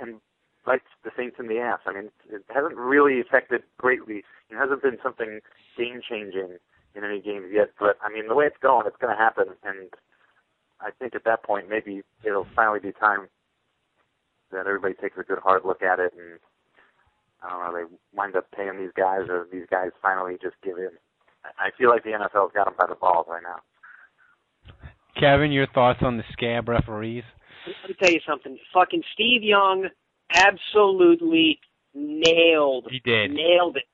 [0.00, 0.20] and
[0.64, 1.80] bite the Saints in the ass.
[1.86, 4.24] I mean, it hasn't really affected greatly.
[4.50, 5.40] It hasn't been something
[5.76, 6.58] game changing
[6.94, 7.70] in any games yet.
[7.78, 9.48] But I mean, the way it's going, it's going to happen.
[9.62, 9.90] And
[10.80, 13.28] I think at that point, maybe it'll finally be time
[14.52, 16.38] that everybody takes a good hard look at it and
[17.42, 20.78] I don't know, they wind up paying these guys, or these guys finally just give
[20.78, 20.90] in.
[21.44, 23.60] I I feel like the NFL's got them by the balls right now.
[25.18, 27.24] Kevin, your thoughts on the scab referees?
[27.82, 28.56] Let me tell you something.
[28.72, 29.88] Fucking Steve Young
[30.34, 31.58] absolutely
[31.94, 32.86] nailed.
[32.90, 33.32] He did.
[33.32, 33.84] Nailed it.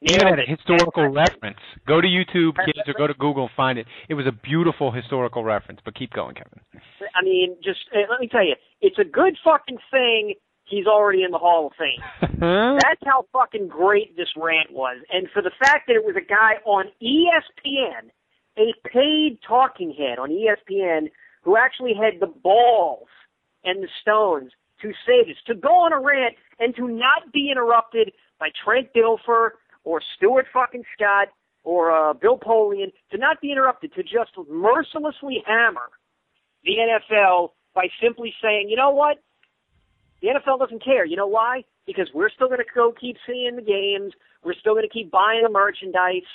[0.00, 0.48] He Nailed had a it.
[0.48, 1.58] historical reference.
[1.86, 3.86] Go to YouTube, kids, or go to Google and find it.
[4.08, 5.80] It was a beautiful historical reference.
[5.84, 6.60] But keep going, Kevin.
[7.16, 10.34] I mean, just uh, let me tell you, it's a good fucking thing
[10.68, 12.30] he's already in the Hall of Fame.
[12.40, 15.02] That's how fucking great this rant was.
[15.12, 18.10] And for the fact that it was a guy on ESPN,
[18.56, 21.10] a paid talking head on ESPN,
[21.42, 23.08] who actually had the balls
[23.64, 24.52] and the stones
[24.82, 28.88] to say this, to go on a rant and to not be interrupted by Trent
[28.94, 29.50] Dilfer
[29.84, 31.28] or Stuart fucking Scott
[31.64, 35.90] or uh, Bill Polian, to not be interrupted, to just mercilessly hammer
[36.64, 39.18] the NFL by simply saying, you know what?
[40.20, 41.04] The NFL doesn't care.
[41.04, 41.64] You know why?
[41.86, 44.12] Because we're still going to go keep seeing the games.
[44.44, 46.26] We're still going to keep buying the merchandise.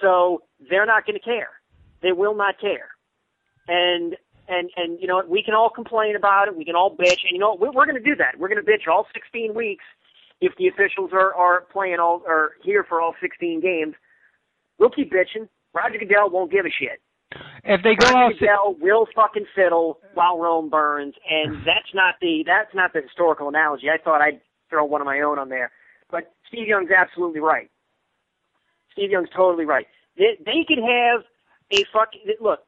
[0.00, 1.50] So they're not going to care.
[2.02, 2.88] They will not care.
[3.68, 4.16] And
[4.48, 5.22] and and you know?
[5.28, 6.56] We can all complain about it.
[6.56, 7.22] We can all bitch.
[7.24, 7.56] And you know?
[7.58, 8.38] We're, we're going to do that.
[8.38, 9.84] We're going to bitch all 16 weeks
[10.40, 13.94] if the officials are are playing all are here for all 16 games.
[14.78, 15.48] We'll keep bitching.
[15.74, 17.00] Roger Goodell won't give a shit.
[17.68, 22.42] If they go Roger out, will fucking fiddle while Rome burns, and that's not the
[22.46, 23.88] that's not the historical analogy.
[23.90, 25.70] I thought I'd throw one of my own on there,
[26.10, 27.70] but Steve Young's absolutely right.
[28.92, 29.86] Steve Young's totally right.
[30.16, 31.22] They, they could have
[31.70, 32.60] a fucking look.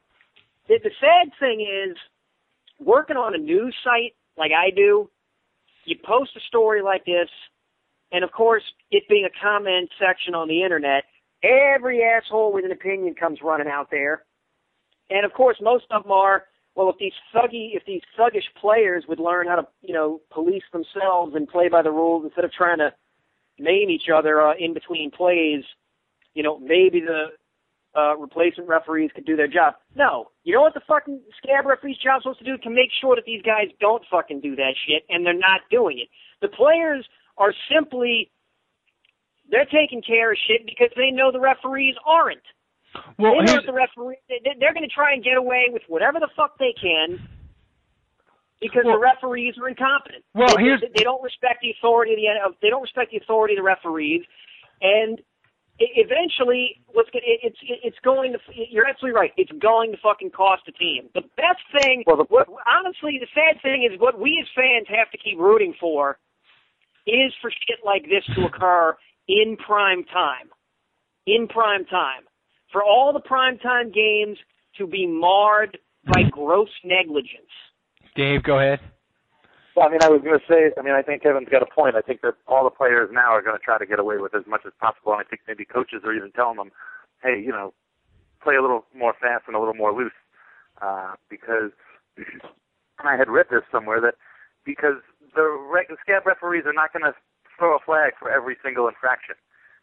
[0.67, 1.97] The, the sad thing is,
[2.79, 5.09] working on a news site like I do,
[5.85, 7.29] you post a story like this,
[8.11, 11.05] and of course, it being a comment section on the internet,
[11.43, 14.25] every asshole with an opinion comes running out there.
[15.11, 16.45] And of course, most of them are,
[16.75, 20.63] well, if these thuggy, if these thuggish players would learn how to, you know, police
[20.71, 22.93] themselves and play by the rules instead of trying to
[23.59, 25.63] name each other uh, in between plays,
[26.33, 27.27] you know, maybe the
[27.93, 29.75] uh, replacement referees could do their job.
[29.95, 32.57] No, you know what the fucking scab referee's job supposed to do?
[32.63, 35.99] To make sure that these guys don't fucking do that shit, and they're not doing
[35.99, 36.07] it.
[36.41, 37.05] The players
[37.37, 38.31] are simply
[39.49, 42.47] they're taking care of shit because they know the referees aren't.
[43.17, 45.67] Well, they know here's, that the referee they- they're going to try and get away
[45.71, 47.19] with whatever the fuck they can
[48.59, 50.23] because Well- the referees are incompetent.
[50.33, 53.11] Well, they, here's- they, they don't respect the authority of the of- they don't respect
[53.11, 54.23] the authority of the referees,
[54.81, 55.21] and
[55.79, 58.39] eventually, what's it, it's it's going to.
[58.53, 59.31] You're absolutely right.
[59.37, 61.09] It's going to fucking cost the team.
[61.15, 64.87] The best thing, Well, the- what, honestly, the sad thing is what we as fans
[64.89, 66.19] have to keep rooting for
[67.07, 68.95] is for shit like this to occur
[69.27, 70.49] in prime time.
[71.25, 72.23] In prime time,
[72.71, 74.37] for all the prime time games
[74.77, 77.51] to be marred by gross negligence.
[78.15, 78.79] Dave, go ahead.
[79.75, 81.65] Well, I mean, I was going to say, I mean, I think Kevin's got a
[81.65, 81.95] point.
[81.95, 84.35] I think that all the players now are going to try to get away with
[84.35, 86.71] as much as possible, and I think maybe coaches are even telling them,
[87.23, 87.73] hey, you know,
[88.43, 90.17] play a little more fast and a little more loose,
[90.81, 91.71] uh, because
[92.17, 92.41] and
[93.07, 94.15] I had read this somewhere that
[94.65, 94.99] because
[95.35, 97.15] the reg- the scab referees are not going to
[97.57, 99.35] throw a flag for every single infraction,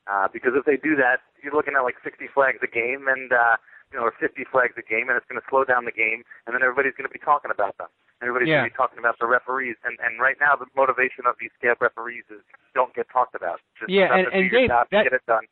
[0.06, 3.32] uh, because if they do that, you're looking at like 60 flags a game, and
[3.32, 3.56] uh,
[3.92, 6.22] you know, or 50 flags a game, and it's going to slow down the game,
[6.46, 7.88] and then everybody's going to be talking about them.
[8.20, 8.60] Everybody's Yeah.
[8.60, 11.50] going to be talking about the referees, and and right now the motivation of these
[11.58, 12.42] scab referees is
[12.74, 13.60] don't get talked about.
[13.78, 15.44] Just Yeah, and- and Dave, job, that- get it done,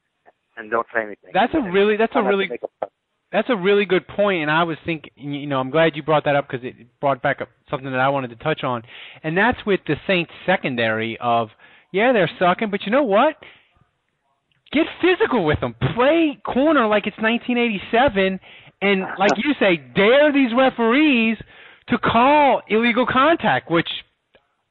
[0.56, 1.30] and don't say anything.
[1.32, 2.86] That's a really that's a try not to really a-
[3.32, 6.24] That's a really good point, and I was thinking, you know, I'm glad you brought
[6.24, 8.82] that up because it brought back up something that I wanted to touch on,
[9.24, 11.50] and that's with the Saints secondary of,
[11.90, 13.36] yeah, they're sucking, but you know what?
[14.72, 15.74] Get physical with them.
[15.94, 18.40] Play corner like it's 1987,
[18.82, 21.38] and like you say, dare these referees
[21.88, 23.88] to call illegal contact, which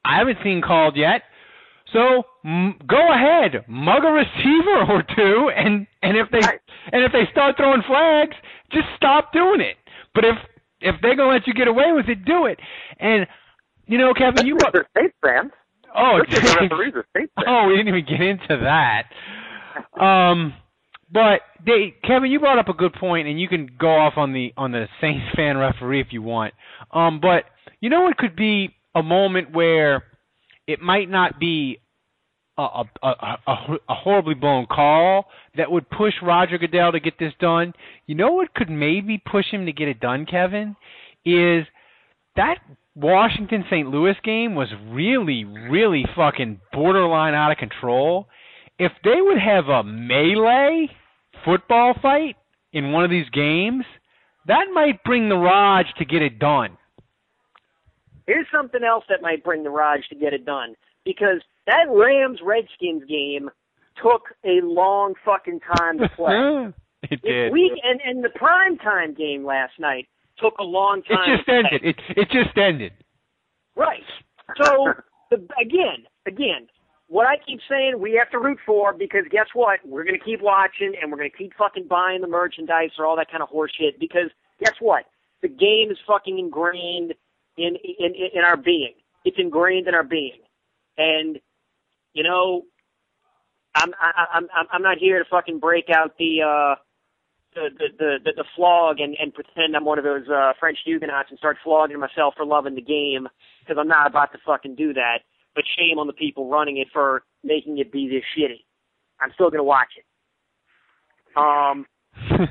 [0.03, 1.21] I haven't seen called yet.
[1.93, 6.39] So m- go ahead, mug a receiver or two, and and if they
[6.91, 8.35] and if they start throwing flags,
[8.71, 9.77] just stop doing it.
[10.13, 10.35] But if
[10.81, 12.59] if they're gonna let you get away with it, do it.
[12.99, 13.25] And
[13.87, 15.51] you know, Kevin, you brought They're state fans.
[15.95, 17.45] oh, Look the referees are state fans.
[17.47, 19.03] oh, we didn't even get into that.
[19.99, 20.53] Um,
[21.11, 24.34] but they, Kevin, you brought up a good point, and you can go off on
[24.34, 26.53] the on the Saints fan referee if you want.
[26.91, 27.45] Um, but
[27.80, 30.03] you know, it could be a moment where
[30.67, 31.80] it might not be
[32.57, 35.26] a, a, a, a, a horribly blown call
[35.57, 37.73] that would push Roger Goodell to get this done.
[38.07, 40.76] You know what could maybe push him to get it done, Kevin,
[41.26, 41.65] is
[42.36, 42.59] that
[42.95, 43.89] Washington St.
[43.89, 48.28] Louis game was really, really fucking borderline out of control.
[48.78, 50.89] If they would have a melee
[51.43, 52.36] football fight
[52.73, 53.86] in one of these games,
[54.47, 56.78] that might bring the Raj to get it done.
[58.28, 60.76] Here's something else that might bring the Raj to get it done.
[61.05, 63.49] Because that Rams Redskins game
[64.01, 66.73] took a long fucking time to play.
[67.03, 67.51] it did.
[67.51, 70.07] we and, and the prime time game last night
[70.39, 71.30] took a long time.
[71.30, 71.82] It just ended.
[71.84, 72.93] It it just ended.
[73.76, 74.03] Right.
[74.61, 74.93] So
[75.32, 76.67] the, again, again,
[77.08, 79.80] what I keep saying, we have to root for because guess what?
[79.86, 83.06] We're going to keep watching and we're going to keep fucking buying the merchandise or
[83.06, 84.30] all that kind of horseshit because
[84.60, 85.06] guess what?
[85.41, 87.14] The game is fucking ingrained
[87.58, 88.93] in in in our being.
[89.24, 90.39] It's ingrained in our being,
[90.97, 91.39] and
[92.14, 92.64] you know,
[93.76, 96.41] I'm I, I'm I'm I'm not here to fucking break out the.
[96.41, 96.76] uh
[97.56, 100.78] the the the, the, the flog and, and pretend I'm one of those uh, French
[100.86, 103.28] Huguenots and start flogging myself for loving the game
[103.62, 105.20] because I'm not about to fucking do that.
[105.56, 108.64] But shame on the people running it for making it be this shitty.
[109.20, 110.06] I'm still gonna watch it.
[111.38, 111.86] Um,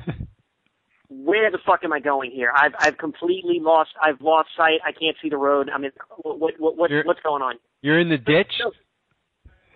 [1.09, 2.53] where the fuck am I going here?
[2.57, 3.91] I've I've completely lost.
[4.03, 4.81] I've lost sight.
[4.85, 5.71] I can't see the road.
[5.73, 5.91] I mean,
[6.23, 7.57] what what, what what's, what's going on?
[7.83, 8.53] You're in the ditch.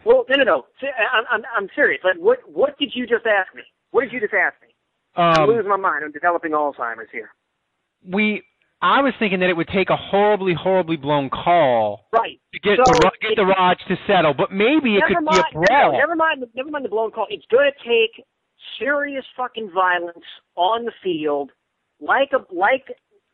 [0.05, 0.67] Well, no, no, no.
[0.83, 2.01] I'm I'm I'm serious.
[2.05, 3.63] Like, what what did you just ask me?
[3.91, 4.69] What did you just ask me?
[5.17, 6.05] I'm Um, losing my mind.
[6.05, 7.31] I'm developing Alzheimer's here.
[8.09, 8.43] we.
[8.81, 12.39] I was thinking that it would take a horribly, horribly blown call Right.
[12.55, 15.43] to get So, the Ro- get the Raj to settle, but maybe it could mind,
[15.53, 15.93] be a brawl.
[15.93, 16.45] No, never mind.
[16.55, 17.27] Never mind the blown call.
[17.29, 18.25] It's going to take
[18.79, 20.25] serious fucking violence
[20.55, 21.51] on the field,
[22.01, 22.87] like a like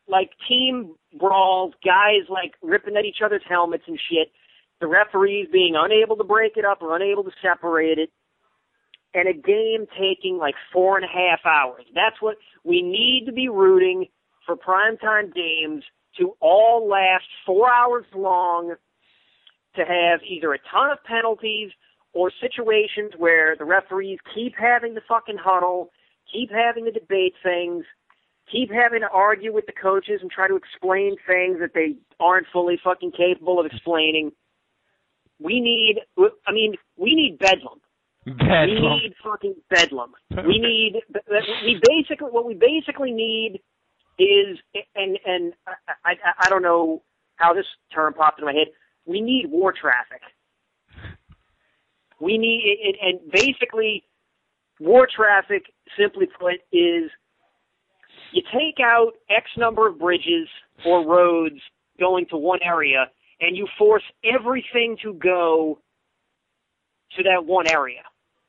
[0.09, 4.31] like team brawls, guys like ripping at each other's helmets and shit.
[4.81, 8.11] The referees being unable to break it up or unable to separate it,
[9.15, 11.85] and a game taking like four and a half hours.
[11.95, 14.07] That's what we need to be rooting
[14.47, 15.85] for primetime games
[16.19, 18.75] to all last four hours long
[19.77, 21.71] to have either a ton of penalties
[22.13, 25.91] or situations where the referees keep having the fucking huddle,
[26.33, 27.85] keep having to debate things,
[28.51, 32.47] keep having to argue with the coaches and try to explain things that they aren't
[32.53, 34.31] fully fucking capable of explaining.
[35.41, 36.01] We need,
[36.47, 37.81] I mean, we need bedlam.
[38.25, 38.69] Bedlam.
[38.69, 40.13] We need fucking bedlam.
[40.47, 41.03] We need,
[41.65, 43.61] we basically, what we basically need
[44.19, 44.59] is,
[44.95, 46.15] and, and I, I,
[46.47, 47.03] I don't know
[47.37, 48.69] how this term popped in my head,
[49.07, 50.23] we need war traffic.
[52.21, 54.05] We need, it, and basically,
[54.81, 55.65] war traffic,
[55.99, 57.11] simply put, is
[58.33, 60.49] you take out X number of bridges
[60.87, 61.61] or roads
[61.99, 63.11] going to one area,
[63.41, 65.79] and you force everything to go
[67.17, 68.03] to that one area.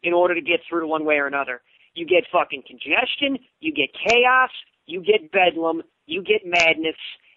[0.04, 1.62] in order to get through one way or another.
[1.96, 4.52] You get fucking congestion, you get chaos,
[4.86, 6.96] you get bedlam, you get madness,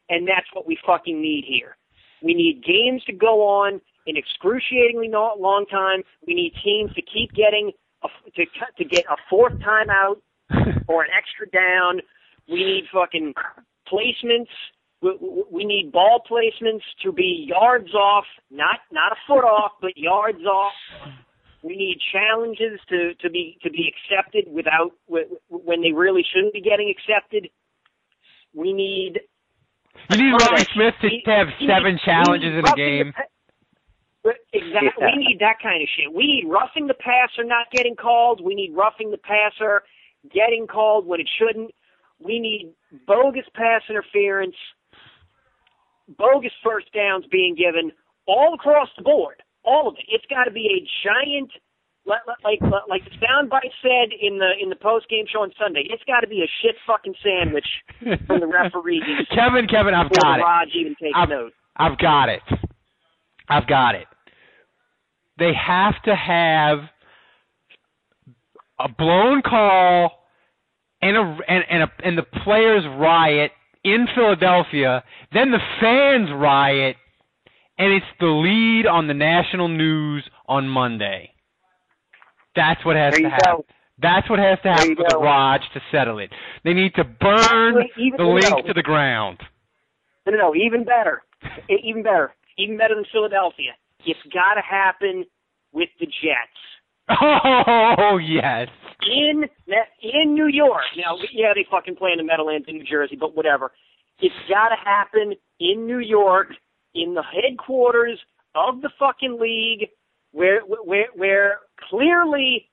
[0.08, 1.76] and that's what we fucking need here.
[2.22, 6.02] We need games to go on in excruciatingly not long time.
[6.26, 7.72] We need teams to keep getting
[8.02, 8.44] a, to
[8.78, 10.16] to get a fourth timeout
[10.88, 12.00] or an extra down.
[12.50, 13.34] We need fucking
[13.92, 14.48] placements.
[15.00, 19.96] We, we need ball placements to be yards off, not not a foot off, but
[19.96, 20.72] yards off.
[21.62, 26.60] We need challenges to to be to be accepted without when they really shouldn't be
[26.60, 27.48] getting accepted.
[28.54, 29.20] We need.
[30.10, 33.12] You need Lovie Smith to, to have seven need, challenges in a game.
[34.52, 34.90] Exactly.
[35.00, 35.06] Yeah.
[35.06, 36.12] We need that kind of shit.
[36.12, 38.40] We need roughing the passer not getting called.
[38.44, 39.82] We need roughing the passer
[40.32, 41.72] getting called when it shouldn't.
[42.20, 42.72] We need
[43.06, 44.56] bogus pass interference,
[46.16, 47.92] bogus first downs being given
[48.26, 49.42] all across the board.
[49.68, 50.08] All of it.
[50.08, 51.52] It's got to be a giant,
[52.06, 55.84] like like like the soundbite said in the in the post game show on Sunday.
[55.84, 57.68] It's got to be a shit fucking sandwich
[58.26, 59.02] from the referees.
[59.34, 60.68] Kevin, Kevin, I've got it.
[60.74, 61.52] Even takes I've, note.
[61.76, 62.42] I've got it.
[63.48, 64.06] I've got it.
[65.38, 66.78] They have to have
[68.80, 70.24] a blown call
[71.02, 73.52] and a and, and a and the players riot
[73.84, 76.96] in Philadelphia, then the fans riot,
[77.78, 81.30] and it's the lead on the national news on Monday.
[82.56, 83.56] That's what has there to happen.
[83.56, 83.64] Go.
[84.00, 86.30] That's what has to happen for the Raj to settle it.
[86.64, 89.38] They need to burn even, the link to the ground.
[90.26, 91.22] No, no, no, even better.
[91.68, 92.34] even better.
[92.58, 93.72] Even better than Philadelphia.
[94.04, 95.24] It's got to happen
[95.72, 96.58] with the Jets.
[97.20, 98.68] Oh yes.
[99.02, 99.44] In
[100.02, 100.82] in New York.
[100.96, 103.72] Now, yeah, they fucking play in the Meadowlands in New Jersey, but whatever.
[104.20, 106.48] It's got to happen in New York,
[106.94, 108.18] in the headquarters
[108.54, 109.88] of the fucking league,
[110.32, 111.58] where where where
[111.88, 112.68] clearly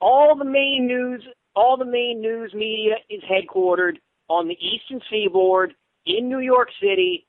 [0.00, 1.22] all the main news
[1.54, 3.96] all the main news media is headquartered
[4.28, 5.74] on the Eastern Seaboard
[6.06, 7.26] in New York City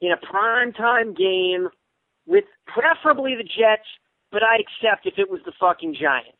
[0.00, 1.68] in a prime time game
[2.26, 3.86] with preferably the Jets,
[4.32, 6.38] but I'd accept if it was the fucking Giants.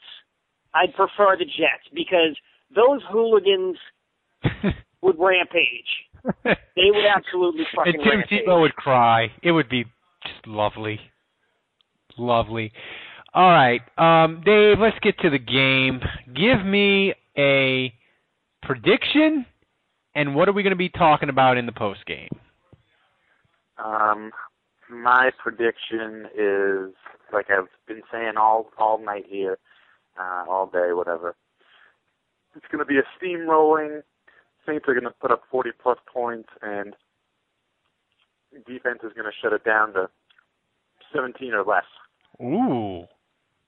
[0.74, 2.36] I'd prefer the Jets because
[2.74, 3.76] those hooligans
[5.03, 5.88] would rampage.
[6.77, 8.47] They would absolutely fucking and Tim rampage.
[8.47, 9.29] Tebow would cry.
[9.43, 9.85] It would be
[10.22, 11.01] just lovely.
[12.18, 12.70] Lovely.
[13.33, 16.01] All right, um, Dave, let's get to the game.
[16.35, 17.93] Give me a
[18.62, 19.45] prediction,
[20.14, 22.31] and what are we going to be talking about in the post game?
[23.83, 24.31] Um,
[24.91, 26.95] my prediction is
[27.33, 29.59] like I've been saying all all night here,
[30.18, 31.35] uh, all day, whatever.
[32.55, 34.03] It's going to be a steamrolling.
[34.67, 36.95] Saints are going to put up 40 plus points, and
[38.67, 40.09] defense is going to shut it down to
[41.14, 41.85] 17 or less.
[42.41, 43.07] Ooh.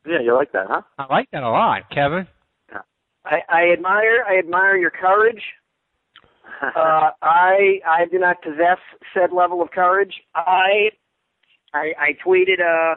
[0.07, 0.83] Yeah, you like that, huh?
[0.99, 2.27] I like that a lot, Kevin.
[2.71, 2.81] Yeah.
[3.25, 5.43] I, I admire I admire your courage.
[6.63, 8.79] uh, I I do not possess
[9.13, 10.15] said level of courage.
[10.35, 10.91] I
[11.75, 12.97] I, I tweeted uh,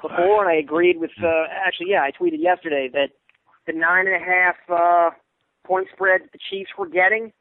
[0.00, 1.10] before, and I agreed with.
[1.22, 3.08] Uh, actually, yeah, I tweeted yesterday that
[3.66, 5.10] the nine and a half uh,
[5.64, 7.32] point spread the Chiefs were getting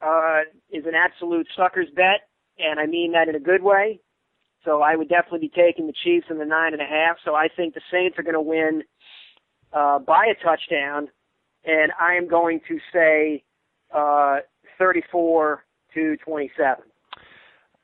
[0.00, 0.40] uh,
[0.70, 4.00] is an absolute sucker's bet, and I mean that in a good way.
[4.64, 7.16] So I would definitely be taking the Chiefs in the nine and a half.
[7.24, 8.82] So I think the Saints are going to win
[9.72, 11.08] uh, by a touchdown,
[11.64, 13.42] and I am going to say
[13.94, 14.38] uh,
[14.78, 16.84] 34 to 27.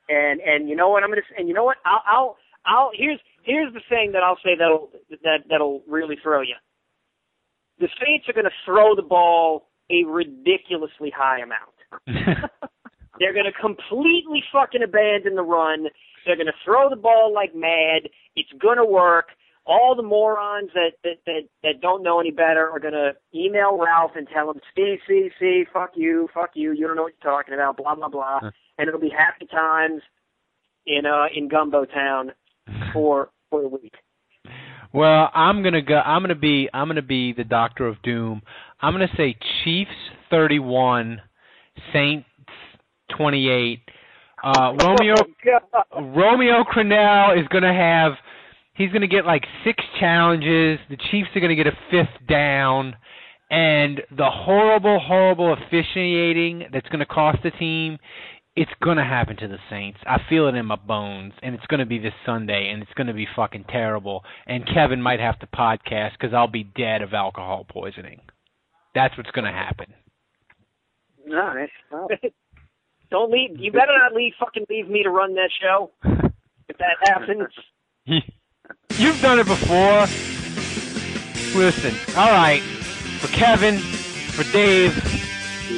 [0.08, 3.18] And and you know what I'm gonna and you know what I'll I'll I'll here's
[3.42, 4.90] here's the thing that I'll say that'll
[5.24, 6.54] that that'll really throw you.
[7.78, 11.76] The Saints are gonna throw the ball a ridiculously high amount.
[13.18, 15.86] They're gonna completely fucking abandon the run.
[16.24, 18.10] They're gonna throw the ball like mad.
[18.34, 19.28] It's gonna work.
[19.64, 24.12] All the morons that that that, that don't know any better are gonna email Ralph
[24.14, 26.72] and tell him, "See, see, see, fuck you, fuck you.
[26.72, 30.02] You don't know what you're talking about." Blah blah blah and it'll be happy times
[30.86, 32.32] in uh in Gumbo Town
[32.92, 33.94] for for the week.
[34.92, 35.96] Well, I'm gonna go.
[35.96, 36.68] I'm gonna be.
[36.72, 38.42] I'm gonna be the Doctor of Doom.
[38.80, 39.90] I'm gonna say Chiefs
[40.30, 41.20] 31,
[41.92, 42.26] Saints
[43.16, 43.80] 28.
[44.44, 45.14] Uh, Romeo
[45.92, 48.12] Oh, Romeo Crennel is gonna have.
[48.74, 50.78] He's gonna get like six challenges.
[50.90, 52.94] The Chiefs are gonna get a fifth down,
[53.50, 57.98] and the horrible, horrible officiating that's gonna cost the team
[58.56, 59.98] it's gonna happen to the Saints.
[60.06, 63.12] I feel it in my bones, and it's gonna be this Sunday, and it's gonna
[63.12, 64.24] be fucking terrible.
[64.46, 68.20] And Kevin might have to podcast because I'll be dead of alcohol poisoning.
[68.94, 69.92] That's what's gonna happen.
[71.26, 71.68] Nice.
[73.10, 73.50] Don't leave.
[73.58, 74.32] You better not leave.
[74.40, 75.92] Fucking leave me to run that show.
[76.68, 77.46] If that happens,
[78.98, 80.00] You've done it before.
[81.56, 82.60] Listen, all right.
[83.20, 84.92] For Kevin, for Dave,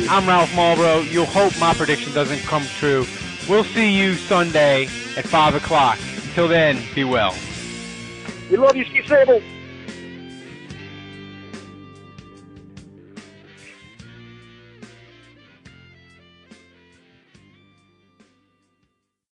[0.08, 1.10] I'm Ralph Malbrough.
[1.10, 3.06] You'll hope my prediction doesn't come true.
[3.48, 4.84] We'll see you Sunday
[5.16, 5.98] at 5 o'clock.
[6.26, 7.34] Until then, be well.
[8.50, 9.42] We love you, Steve Sabol.